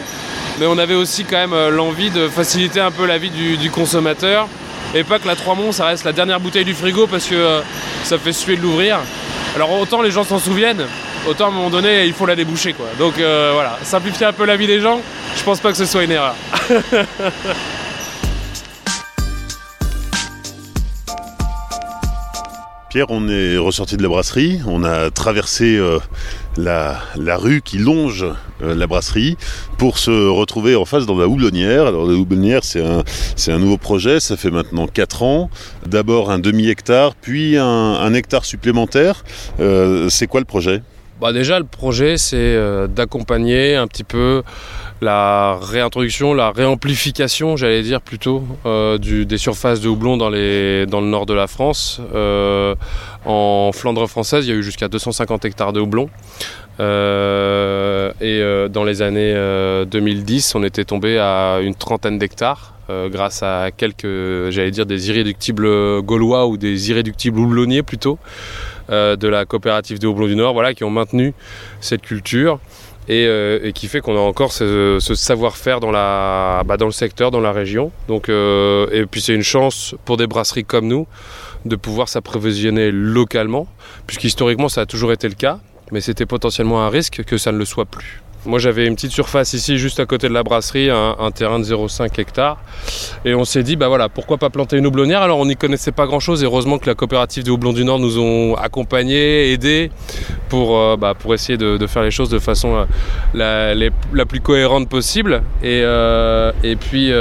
[0.59, 3.57] Mais on avait aussi quand même euh, l'envie de faciliter un peu la vie du,
[3.57, 4.47] du consommateur
[4.93, 7.35] et pas que la 3 monts ça reste la dernière bouteille du frigo parce que
[7.35, 7.61] euh,
[8.03, 8.97] ça fait suer de l'ouvrir.
[9.55, 10.85] Alors autant les gens s'en souviennent,
[11.27, 12.87] autant à un moment donné il faut la déboucher quoi.
[12.99, 14.99] Donc euh, voilà, simplifier un peu la vie des gens,
[15.37, 16.35] je pense pas que ce soit une erreur.
[22.89, 25.99] Pierre, on est ressorti de la brasserie, on a traversé euh,
[26.55, 27.01] la,
[27.35, 28.25] rue qui longe
[28.61, 29.35] euh, la brasserie
[29.77, 31.85] pour se retrouver en face dans la houblonnière.
[31.85, 35.49] Alors la houblonnière, c'est un, nouveau projet, ça fait maintenant 4 ans.
[35.85, 39.25] D'abord un demi-hectare, puis un, un hectare supplémentaire.
[39.59, 40.81] Euh, c'est quoi le projet?
[41.19, 44.43] Bah déjà, le projet, c'est euh, d'accompagner un petit peu
[45.01, 51.01] la réintroduction, la réamplification, j'allais dire plutôt, euh, des surfaces de houblon dans, les, dans
[51.01, 52.01] le nord de la France.
[52.15, 52.75] Euh,
[53.25, 56.09] en Flandre française, il y a eu jusqu'à 250 hectares de houblon.
[56.79, 56.83] Et
[58.69, 62.73] dans les années euh, 2010, on était tombé à une trentaine d'hectares.
[62.89, 68.17] grâce à quelques, j'allais dire, des irréductibles gaulois ou des irréductibles houblonniers plutôt,
[68.89, 71.33] de la coopérative des houblons du Nord, qui ont maintenu
[71.81, 72.59] cette culture
[73.07, 77.39] et, euh, et qui fait qu'on a encore ce, savoir-faire bah, dans le secteur, dans
[77.39, 77.91] la région.
[78.09, 81.07] Euh, et puis c'est une chance pour des brasseries comme nous
[81.65, 83.67] de pouvoir s'approvisionner localement,
[84.05, 85.59] puisqu'historiquement ça a toujours été le cas,
[85.91, 88.21] mais c'était potentiellement un risque que ça ne le soit plus.
[88.45, 91.65] Moi j'avais une petite surface ici juste à côté de la brasserie, un, terrain de
[91.65, 92.57] 0,5 hectares.
[93.25, 95.21] Et on s'est dit, bah voilà, pourquoi pas planter une houblonnière?
[95.21, 97.83] Alors on n'y connaissait pas grand chose et heureusement que la coopérative des houblons du
[97.83, 99.91] Nord nous ont accompagnés, aidés
[100.49, 102.85] pour, euh, bah, pour essayer de, faire les choses de façon
[103.35, 103.73] euh,
[104.13, 105.41] la, plus cohérente possible.
[105.61, 107.11] Et, euh, puis,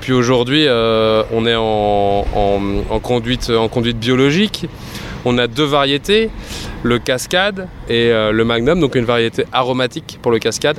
[0.00, 4.66] puis aujourd'hui, on est en- en conduite, en conduite biologique.
[5.24, 6.30] On a deux variétés,
[6.82, 10.78] le cascade et euh, le magnum, donc une variété aromatique pour le cascade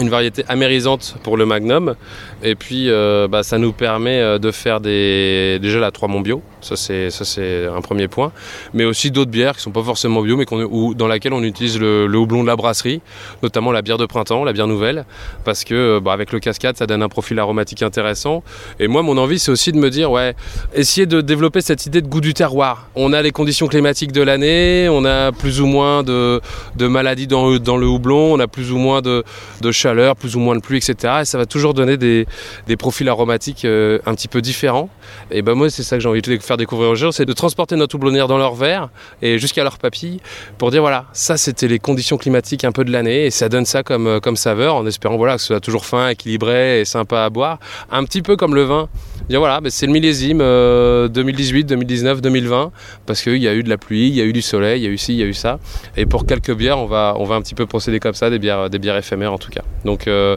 [0.00, 1.94] une variété amérisante pour le Magnum.
[2.42, 6.20] Et puis, euh, bah, ça nous permet euh, de faire des, déjà la 3 Mont
[6.20, 6.42] bio.
[6.64, 8.32] Ça, c'est, ça, c'est un premier point.
[8.72, 11.78] Mais aussi d'autres bières qui sont pas forcément bio, mais ou, dans laquelle on utilise
[11.78, 13.02] le, houblon de la brasserie,
[13.42, 15.04] notamment la bière de printemps, la bière nouvelle,
[15.44, 18.42] parce que euh, bah, avec le cascade, ça donne un profil aromatique intéressant.
[18.80, 20.34] Et moi, mon envie, c'est aussi de me dire, ouais,
[20.74, 22.88] essayer de développer cette idée de goût du terroir.
[22.94, 26.40] On a les conditions climatiques de l'année, on a plus ou moins de,
[26.76, 29.22] de maladies dans, dans le houblon, on a plus ou moins de,
[29.60, 31.18] de chaleur, plus ou moins de pluie, etc.
[31.20, 32.26] Et ça va toujours donner des,
[32.66, 34.88] des profils aromatiques euh, un petit peu différents.
[35.30, 37.24] Et ben moi, c'est ça que j'ai envie de faire faire découvrir aux gens, c'est
[37.24, 38.88] de transporter notre houblonnière dans leur verre
[39.22, 40.20] et jusqu'à leur papille
[40.56, 43.64] pour dire voilà, ça c'était les conditions climatiques un peu de l'année et ça donne
[43.64, 46.84] ça comme, euh, comme saveur en espérant voilà, que ce soit toujours fin, équilibré et
[46.84, 47.58] sympa à boire.
[47.90, 48.88] Un petit peu comme le vin.
[49.28, 52.72] Dire voilà, c'est le millésime 2018, 2019, 2020
[53.06, 54.84] parce qu'il y a eu de la pluie, il y a eu du soleil, il
[54.84, 55.58] y a eu ci, il y a eu ça.
[55.96, 58.38] Et pour quelques bières, on va, on va un petit peu procéder comme ça, des
[58.38, 59.62] bières, des bières éphémères en tout cas.
[59.84, 60.36] Donc euh,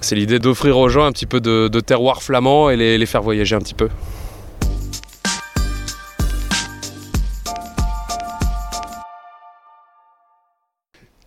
[0.00, 3.54] c'est l'idée d'offrir aux gens un petit peu de, terroir flamand et les faire voyager
[3.54, 3.88] un petit peu.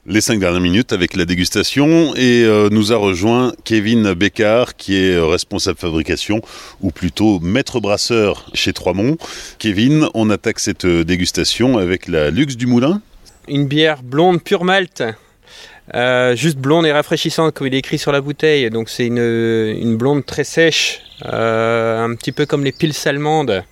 [0.08, 4.96] Les cinq dernières minutes avec la dégustation et euh, nous a rejoint Kevin Bécard qui
[4.96, 6.40] est euh, responsable fabrication
[6.82, 9.18] ou plutôt maître brasseur chez Troismont.
[9.60, 13.02] Kevin, on attaque cette euh, dégustation avec la Luxe du Moulin.
[13.50, 15.04] Une bière blonde pure malt.
[16.36, 18.70] juste blonde et rafraîchissante comme il est écrit sur la bouteille.
[18.70, 23.64] Donc c'est une, blonde très sèche, un petit peu comme les piles allemandes.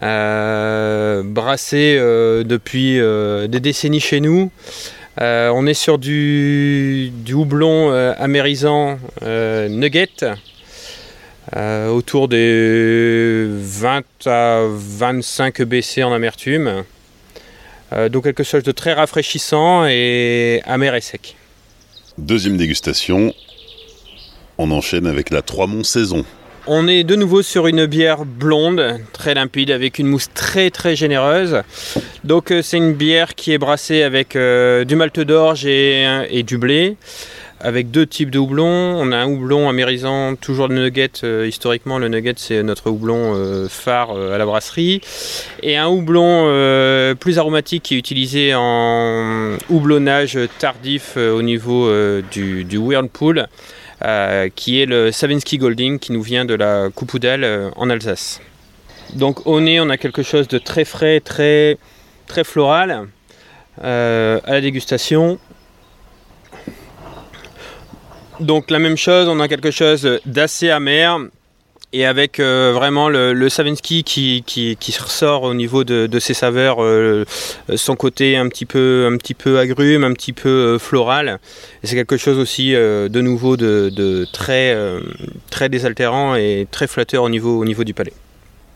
[0.00, 1.96] brassée
[2.44, 2.98] depuis
[3.48, 4.50] des décennies chez nous.
[5.20, 10.24] Euh, on est sur du, houblon euh, amérisant euh, nugget,
[11.90, 16.84] autour des 20 à 25 BC en amertume.
[18.10, 21.36] donc quelque chose de très rafraîchissant et amer et sec.
[22.18, 23.32] Deuxième dégustation,
[24.58, 26.26] on enchaîne avec la Trois Monts Saison.
[26.70, 30.96] On est de nouveau sur une bière blonde, très limpide, avec une mousse très très
[30.96, 31.62] généreuse.
[32.24, 36.58] Donc euh, c'est une bière qui est brassée avec euh, du malt d'orge et, du
[36.58, 36.96] blé,
[37.58, 38.66] avec deux types de houblons.
[39.00, 41.24] On a un houblon amérisant, toujours de nugget.
[41.24, 45.00] Euh, historiquement, le nugget c'est notre houblon phare à la brasserie.
[45.62, 46.52] Et un houblon
[47.18, 51.90] plus aromatique qui est utilisé en houblonnage tardif au niveau
[52.30, 53.48] du Whirlpool.
[54.04, 58.40] Euh, qui est le Savinsky Golding qui nous vient de la Coupoudal euh, en Alsace.
[59.14, 61.78] Donc au nez, on a quelque chose de très frais, très,
[62.28, 63.08] très floral.
[63.84, 65.38] Euh, à la dégustation.
[68.40, 71.18] Donc la même chose, on a quelque chose d'assez amer,
[71.92, 76.82] et avec euh, vraiment le, le Savinsky qui, qui, ressort au niveau de, ses saveurs,
[76.82, 77.24] euh,
[77.76, 81.38] son côté un petit peu, un petit peu agrume, un petit peu euh, floral.
[81.82, 84.76] C'est quelque chose aussi de nouveau de, très,
[85.50, 88.12] très désaltérant et très flatteur au niveau, au niveau du palais.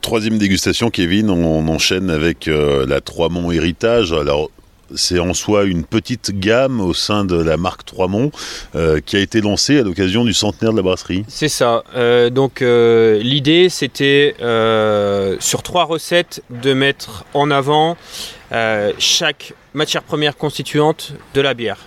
[0.01, 4.12] Troisième dégustation, Kevin, on enchaîne avec la Trois Monts Héritage.
[4.12, 4.51] Alors,
[4.96, 8.31] c'est en soi une petite gamme au sein de la marque Trois-Monts
[8.74, 11.24] euh, qui a été lancée à l'occasion du centenaire de la brasserie.
[11.28, 11.85] C'est ça.
[11.94, 14.35] Euh, donc euh, l'idée c'était
[15.40, 17.96] sur trois recettes de mettre en avant
[18.98, 21.78] chaque matière première constituante de la bière.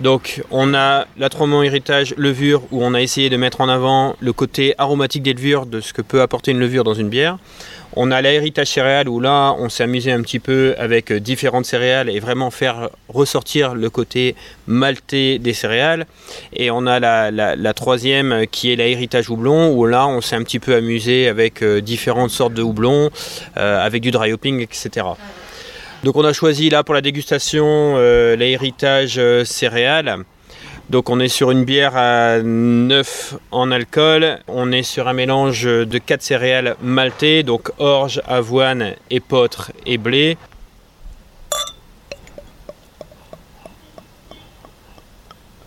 [0.00, 4.14] Donc on a la Trois-Monts Héritage levure où on a essayé de mettre en avant
[4.20, 7.38] le côté aromatique des levures de ce que peut apporter une levure dans une bière.
[7.98, 11.64] On a l'héritage céréal où là, on s'est amusé un petit peu avec euh, différentes
[11.64, 16.06] céréales et vraiment faire ressortir le côté maltais des céréales.
[16.52, 20.42] Et on a la, troisième euh, qui est l'héritage houblon où là, on s'est un
[20.42, 23.10] petit peu amusé avec euh, différentes sortes de houblons,
[23.54, 25.06] avec du dry hopping, etc.
[26.04, 27.96] Donc on a choisi là pour la dégustation
[28.36, 30.24] l'héritage céréal.
[30.88, 35.64] Donc on est sur une bière à 9 en alcool, on est sur un mélange
[35.64, 40.38] de 4 céréales maltais, donc orge, avoine, épeautre et blé.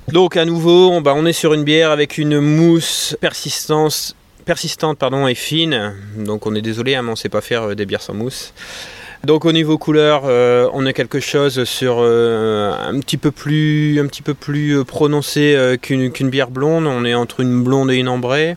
[0.08, 4.16] Donc à nouveau, on, bah, est sur une bière avec une mousse persistante
[4.98, 5.96] pardon, et fine.
[6.16, 8.14] Donc on est désolé, hein, mais on ne sait pas faire euh, des bières sans
[8.14, 8.54] mousse.
[9.26, 14.00] Donc au niveau couleur, euh, on a quelque chose sur euh, un petit peu plus,
[14.00, 16.88] un euh, prononcé qu'une bière blonde.
[16.88, 18.56] On est entre une blonde et une ambrée.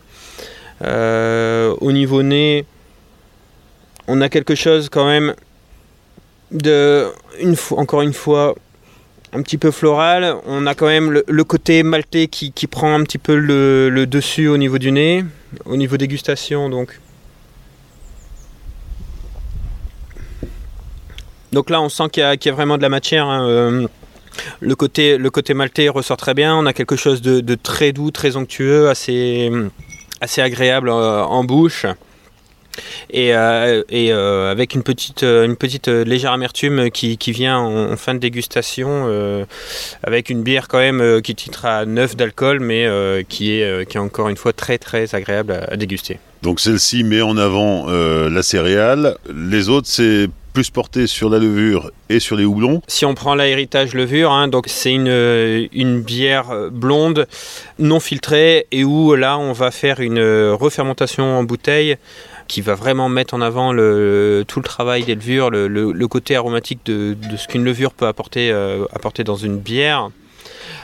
[0.81, 2.65] au niveau nez,
[4.07, 5.35] on a quelque chose quand même
[6.51, 7.07] de,
[7.71, 8.55] encore une fois,
[9.33, 10.37] un petit peu floral.
[10.45, 14.47] On a quand même le, côté maltais qui, prend un petit peu le, le, dessus
[14.47, 15.25] au niveau du nez,
[15.65, 16.99] au niveau dégustation donc.
[21.53, 23.27] Donc là, on sent qu'il y, a vraiment de la matière.
[23.27, 23.87] Hein, euh,
[24.59, 26.55] le, côté, le maltais ressort très bien.
[26.55, 29.51] On a quelque chose de, très doux, très onctueux, assez,
[30.37, 31.85] agréable euh, en bouche.
[33.11, 35.21] Et, euh, avec une petite,
[35.87, 39.45] légère amertume qui, vient en, fin de dégustation,
[40.01, 42.89] avec une bière quand même qui titre à 9 d'alcool, mais
[43.29, 46.17] qui est encore une fois très très agréable à, déguster.
[46.41, 51.91] Donc celle-ci met en avant la céréale, les autres c'est plus porté sur la levure
[52.09, 52.81] et sur les houblons.
[52.87, 57.27] Si on prend l'héritage levure, hein, donc c'est une, euh, une bière blonde
[57.79, 61.97] non filtrée et où là on va faire une refermentation en bouteille
[62.47, 66.85] qui va vraiment mettre en avant le, tout le travail des levures, le, côté aromatique
[66.85, 68.51] de, de ce qu'une levure peut apporter,
[68.93, 70.09] apporter dans une bière.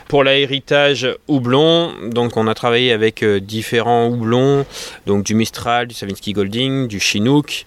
[0.07, 4.66] Pour l'héritage houblon, donc on a travaillé avec euh, différents houblons,
[5.05, 7.66] donc du Mistral, du Savinsky Golding, du Chinook,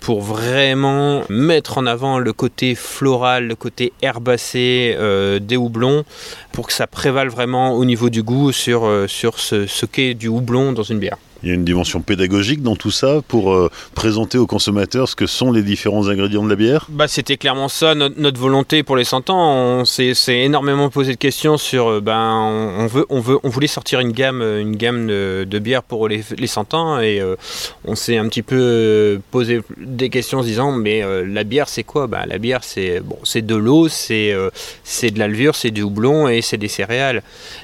[0.00, 6.04] pour vraiment mettre en avant le côté floral, le côté herbacé euh, des houblons,
[6.52, 10.28] pour que ça prévale vraiment au niveau du goût sur, euh, ce, ce qu'est du
[10.28, 11.16] houblon dans une bière.
[11.44, 15.14] Il y a une dimension pédagogique dans tout ça pour euh, présenter aux consommateurs ce
[15.14, 16.86] que sont les différents ingrédients de la bière?
[16.88, 19.54] Bah, C'était clairement ça notre, volonté pour les 100 ans.
[19.80, 21.88] On s'est énormément posé de questions sur.
[21.88, 22.32] Euh, ben,
[22.78, 26.08] on, veut, on, veut, on voulait sortir une gamme, une gamme de, de bières pour
[26.08, 27.36] les, les 100 ans et euh,
[27.84, 31.84] on s'est un petit peu posé des questions en se disant mais la bière c'est
[31.84, 32.08] quoi?
[32.08, 34.34] Ben, La bière c'est bon, de l'eau, c'est
[34.82, 37.22] c'est de la levure, c'est du houblon et c'est des céréales.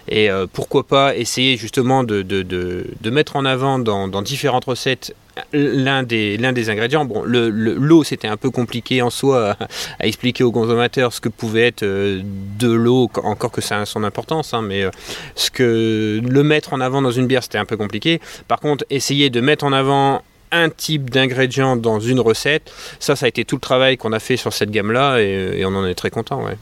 [0.08, 5.14] Et pourquoi pas essayer justement de, de, de mettre en avant dans, différentes recettes
[5.52, 7.04] l'un des, l'un des ingrédients.
[7.04, 9.56] Bon, le, l'eau, c'était un peu compliqué en soi
[9.98, 13.86] à, expliquer aux consommateurs ce que pouvait être euh, de l'eau, encore que ça a
[13.86, 14.90] son importance, hein, mais euh,
[15.34, 18.20] ce que le mettre en avant dans une bière, c'était un peu compliqué.
[18.46, 23.26] Par contre, essayer de mettre en avant un type d'ingrédient dans une recette, ça, ça
[23.26, 25.94] a été tout le travail qu'on a fait sur cette gamme-là et, on en est
[25.94, 26.44] très content.
[26.44, 26.56] Ouais.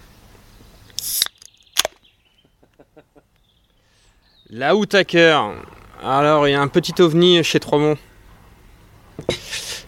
[4.48, 5.54] La Houtaker,
[6.04, 7.96] alors, il y a un petit ovni chez Tromont.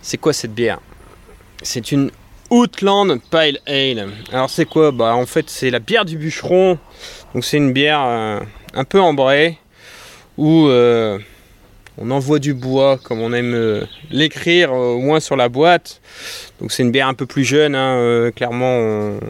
[0.01, 0.79] C'est quoi cette bière?
[1.63, 2.11] C'est une
[2.51, 4.11] Outland Pale Ale.
[4.33, 4.93] Alors, c'est quoi?
[4.93, 6.79] Bah, en fait, c'est la bière du bûcheron.
[7.35, 8.41] Donc, c'est une bière euh,
[8.75, 9.59] un peu ambrée
[10.37, 11.19] où euh,
[11.99, 16.01] on envoie du bois, comme on aime euh, l'écrire, au moins sur la boîte.
[16.61, 17.75] Donc, c'est une bière un peu plus jeune.
[17.75, 19.21] Hein, clairement, on,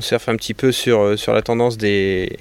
[0.00, 2.36] surfe un petit peu sur la tendance des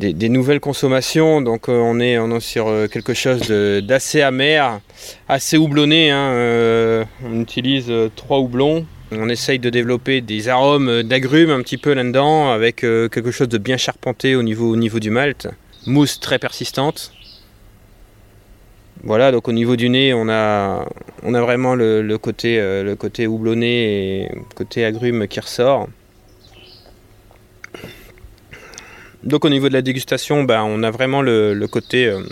[0.00, 1.40] des, nouvelles consommations.
[1.40, 4.80] Donc euh, on, est, on est sur euh, quelque chose d'assez amer,
[5.28, 6.10] assez houblonné.
[6.10, 8.86] Hein, euh, on utilise trois houblons.
[9.12, 13.58] On essaye de développer des arômes d'agrumes un petit peu là-dedans, avec quelque chose de
[13.58, 15.48] bien charpenté au niveau, au niveau du malt.
[15.86, 17.12] Mousse très persistante.
[19.02, 20.86] Voilà, donc au niveau du nez, on a,
[21.24, 25.88] on a vraiment le, côté, le côté houblonné et côté agrumes qui ressort.
[29.22, 32.22] Donc au niveau de la dégustation, ben, on a vraiment le, côté, euh,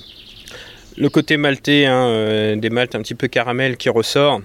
[0.97, 4.41] le côté hein, euh, des maltes un petit peu caramel qui ressort,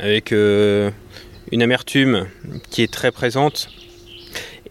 [0.00, 0.90] avec euh,
[1.52, 2.26] une amertume
[2.70, 3.68] qui est très présente,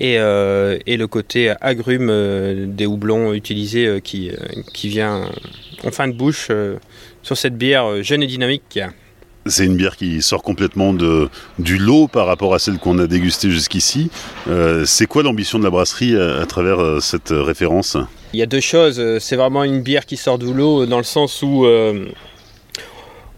[0.02, 4.32] et, le côté agrume des houblons utilisés qui
[4.84, 5.30] vient
[5.84, 6.52] en fin de bouche
[7.22, 8.80] sur cette bière jeune et dynamique.
[9.50, 13.50] C'est une bière qui sort complètement du lot par rapport à celle qu'on a dégustée
[13.50, 14.10] jusqu'ici.
[14.48, 17.98] Euh, c'est quoi l'ambition de la brasserie à, travers euh, cette référence?
[18.34, 19.02] Il y a deux choses.
[19.20, 22.06] C'est vraiment une bière qui sort du lot dans le sens où euh,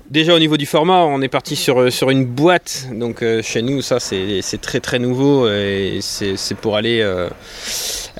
[0.10, 2.88] Déjà au niveau du format, on est parti sur, sur une boîte.
[2.94, 7.02] Donc chez nous, ça c'est très très nouveau et c'est pour aller,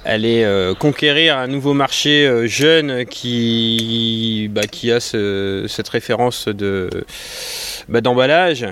[0.06, 6.90] aller conquérir un nouveau marché jeune qui, bah, qui a cette référence de,
[7.88, 8.66] bah, d'emballage.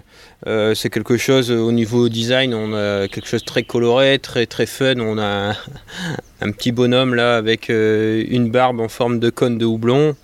[0.47, 4.45] Euh, c'est quelque chose au niveau design, on a quelque chose de très coloré, très
[4.45, 4.99] très fun.
[4.99, 5.53] On a
[6.41, 10.15] un, petit bonhomme là avec euh, une barbe en forme de cône de houblon.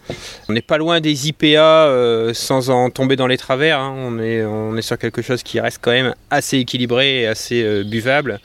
[0.48, 3.80] On n'est pas loin des IPA euh, sans en tomber dans les travers.
[3.80, 3.94] Hein.
[3.98, 7.84] On, est, on est sur quelque chose qui reste quand même assez équilibré et assez
[7.84, 8.40] buvable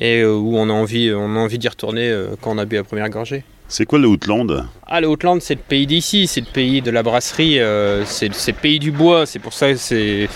[0.00, 2.84] et où on a envie, on a envie d'y retourner quand on a bu la
[2.84, 3.44] première gorgée.
[3.66, 6.90] C'est quoi le Outland Ah, le Outland, c'est le pays d'ici, c'est le pays de
[6.90, 9.24] la brasserie, euh, c'est le pays du bois.
[9.26, 10.28] C'est pour ça que c'est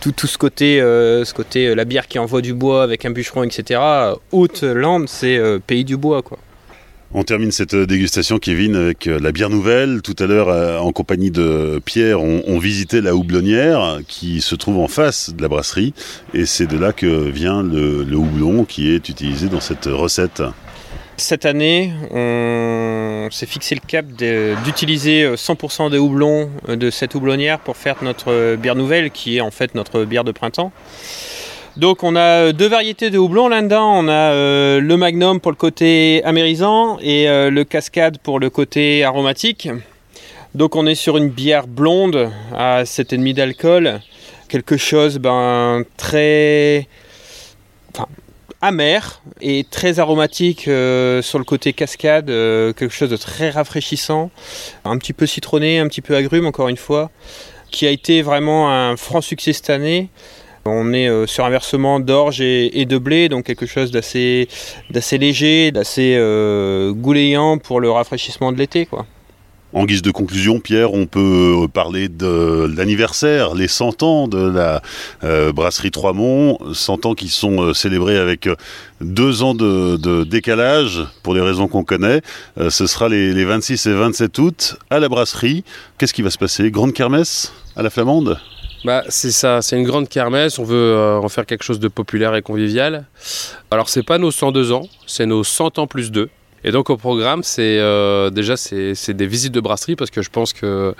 [0.00, 3.04] tout, tout, ce côté, euh, ce côté euh, la bière qui envoie du bois avec
[3.04, 3.80] un bûcheron, etc.
[4.32, 6.38] Outland, c'est pays du bois, quoi.
[7.18, 10.02] On termine cette dégustation, Kevin, avec la bière nouvelle.
[10.02, 14.86] Tout à l'heure, en compagnie de Pierre, on, visitait la houblonnière qui se trouve en
[14.86, 15.94] face de la brasserie.
[16.34, 20.42] Et c'est de là que vient le, le houblon qui est utilisé dans cette recette.
[21.16, 24.04] Cette année, on s'est fixé le cap
[24.66, 29.40] d'utiliser 100% des houblons euh, de cette houblonnière pour faire notre bière nouvelle, qui est
[29.40, 30.70] en fait notre bière de printemps.
[31.76, 33.98] Donc on a deux variétés de houblons là-dedans.
[33.98, 38.48] On a euh, le Magnum pour le côté amérisant et euh, le Cascade pour le
[38.48, 39.68] côté aromatique.
[40.54, 44.00] Donc on est sur une bière blonde à 7,5 d'alcool.
[44.48, 46.88] Quelque chose ben, très
[48.62, 54.30] amer et très aromatique euh, sur le côté cascade, euh, quelque chose de très rafraîchissant,
[54.84, 57.10] un petit peu citronné, un petit peu agrume encore une fois,
[57.70, 60.08] qui a été vraiment un franc succès cette année.
[60.66, 64.48] On est euh, sur un versement d'orge et, de blé, donc quelque chose d'assez,
[65.12, 66.18] léger, d'assez
[66.94, 68.88] gouléant pour le rafraîchissement de l'été.
[69.76, 74.80] En guise de conclusion, Pierre, on peut parler de l'anniversaire, les 100 ans de la
[75.22, 78.54] euh, brasserie Trois-Monts, 100 ans qui sont euh, célébrés avec euh,
[79.02, 82.22] deux ans de, décalage, pour les raisons qu'on connaît.
[82.56, 85.62] ce sera les 26 et 27 août à la brasserie.
[85.98, 86.70] Qu'est-ce qui va se passer?
[86.70, 88.38] Grande kermesse à la Flamande?
[88.84, 92.34] Bah, c'est ça, c'est une grande kermesse, on veut en faire quelque chose de populaire
[92.34, 93.06] et convivial.
[93.70, 96.28] Alors c'est pas nos 102 ans, c'est nos 100 ans plus 2.
[96.66, 100.30] Et donc au programme, c'est euh, déjà c'est des visites de brasserie parce que je
[100.30, 100.94] pense que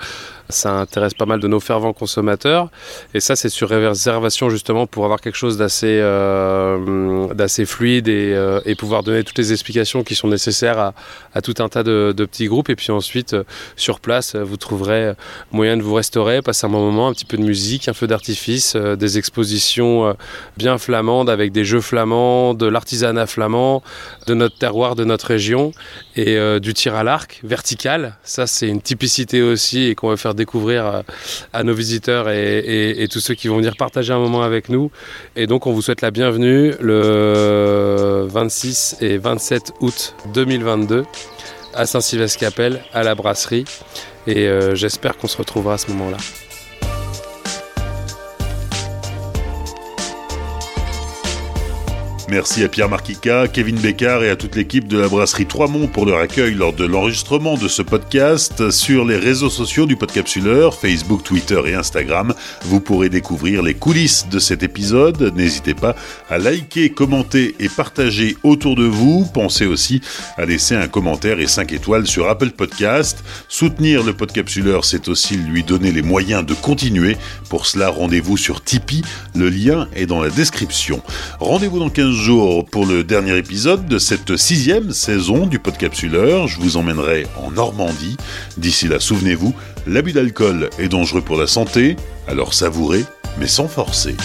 [0.49, 2.69] ça intéresse pas mal de nos fervents consommateurs.
[3.13, 7.27] Et ça, c'est sur réservation justement pour avoir quelque chose d'assez euh,
[7.65, 10.93] fluide et, euh, et, pouvoir donner toutes les explications qui sont nécessaires
[11.33, 12.69] à, tout un tas de, de, petits groupes.
[12.69, 13.43] Et puis ensuite, euh,
[13.75, 15.13] sur place, vous trouverez
[15.51, 18.07] moyen de vous restaurer, passer un bon moment, un petit peu de musique, un feu
[18.07, 20.15] d'artifice, des expositions
[20.57, 23.83] bien flamandes avec des jeux flamands, de l'artisanat flamand,
[24.27, 25.71] de notre terroir, de notre région
[26.15, 28.15] et du tir à l'arc vertical.
[28.23, 31.01] Ça, c'est une typicité aussi et qu'on va faire découvrir euh,
[31.51, 34.89] à, nos visiteurs et, tous ceux qui vont venir partager un moment avec nous.
[35.35, 41.03] Et donc on vous souhaite la bienvenue le 26 et 27 août 2022
[41.73, 43.65] à Saint-Sylvestre-Capelle, à la brasserie.
[44.25, 46.17] Et euh, j'espère qu'on se retrouvera à ce moment-là.
[52.29, 56.05] Merci à Pierre Marquica, Kevin Bécard et à toute l'équipe de la brasserie Trois-Monts pour
[56.05, 58.69] leur accueil lors de l'enregistrement de ce podcast.
[58.69, 64.27] Sur les réseaux sociaux du Podcapsuleur, Facebook, Twitter et Instagram, vous pourrez découvrir les coulisses
[64.27, 65.33] de cet épisode.
[65.37, 65.95] N'hésitez pas
[66.29, 69.25] à liker, commenter et partager autour de vous.
[69.33, 70.01] Pensez aussi
[70.35, 73.23] à laisser un commentaire et 5 étoiles sur Apple Podcast.
[73.47, 77.15] Soutenir le Podcapsuleur, c'est aussi lui donner les moyens de continuer.
[77.49, 79.03] Pour cela, rendez-vous sur Tipeee.
[79.33, 81.01] Le lien est dans la description.
[81.39, 86.47] Rendez-vous dans 15 jours pour le dernier épisode de cette sixième saison du Podcapsuleur.
[86.47, 88.17] Je vous emmènerai en Normandie.
[88.57, 89.53] D'ici là, souvenez-vous,
[89.85, 91.95] l'abus d'alcool est dangereux pour la santé,
[92.27, 93.05] alors savourez,
[93.39, 94.15] mais sans forcer.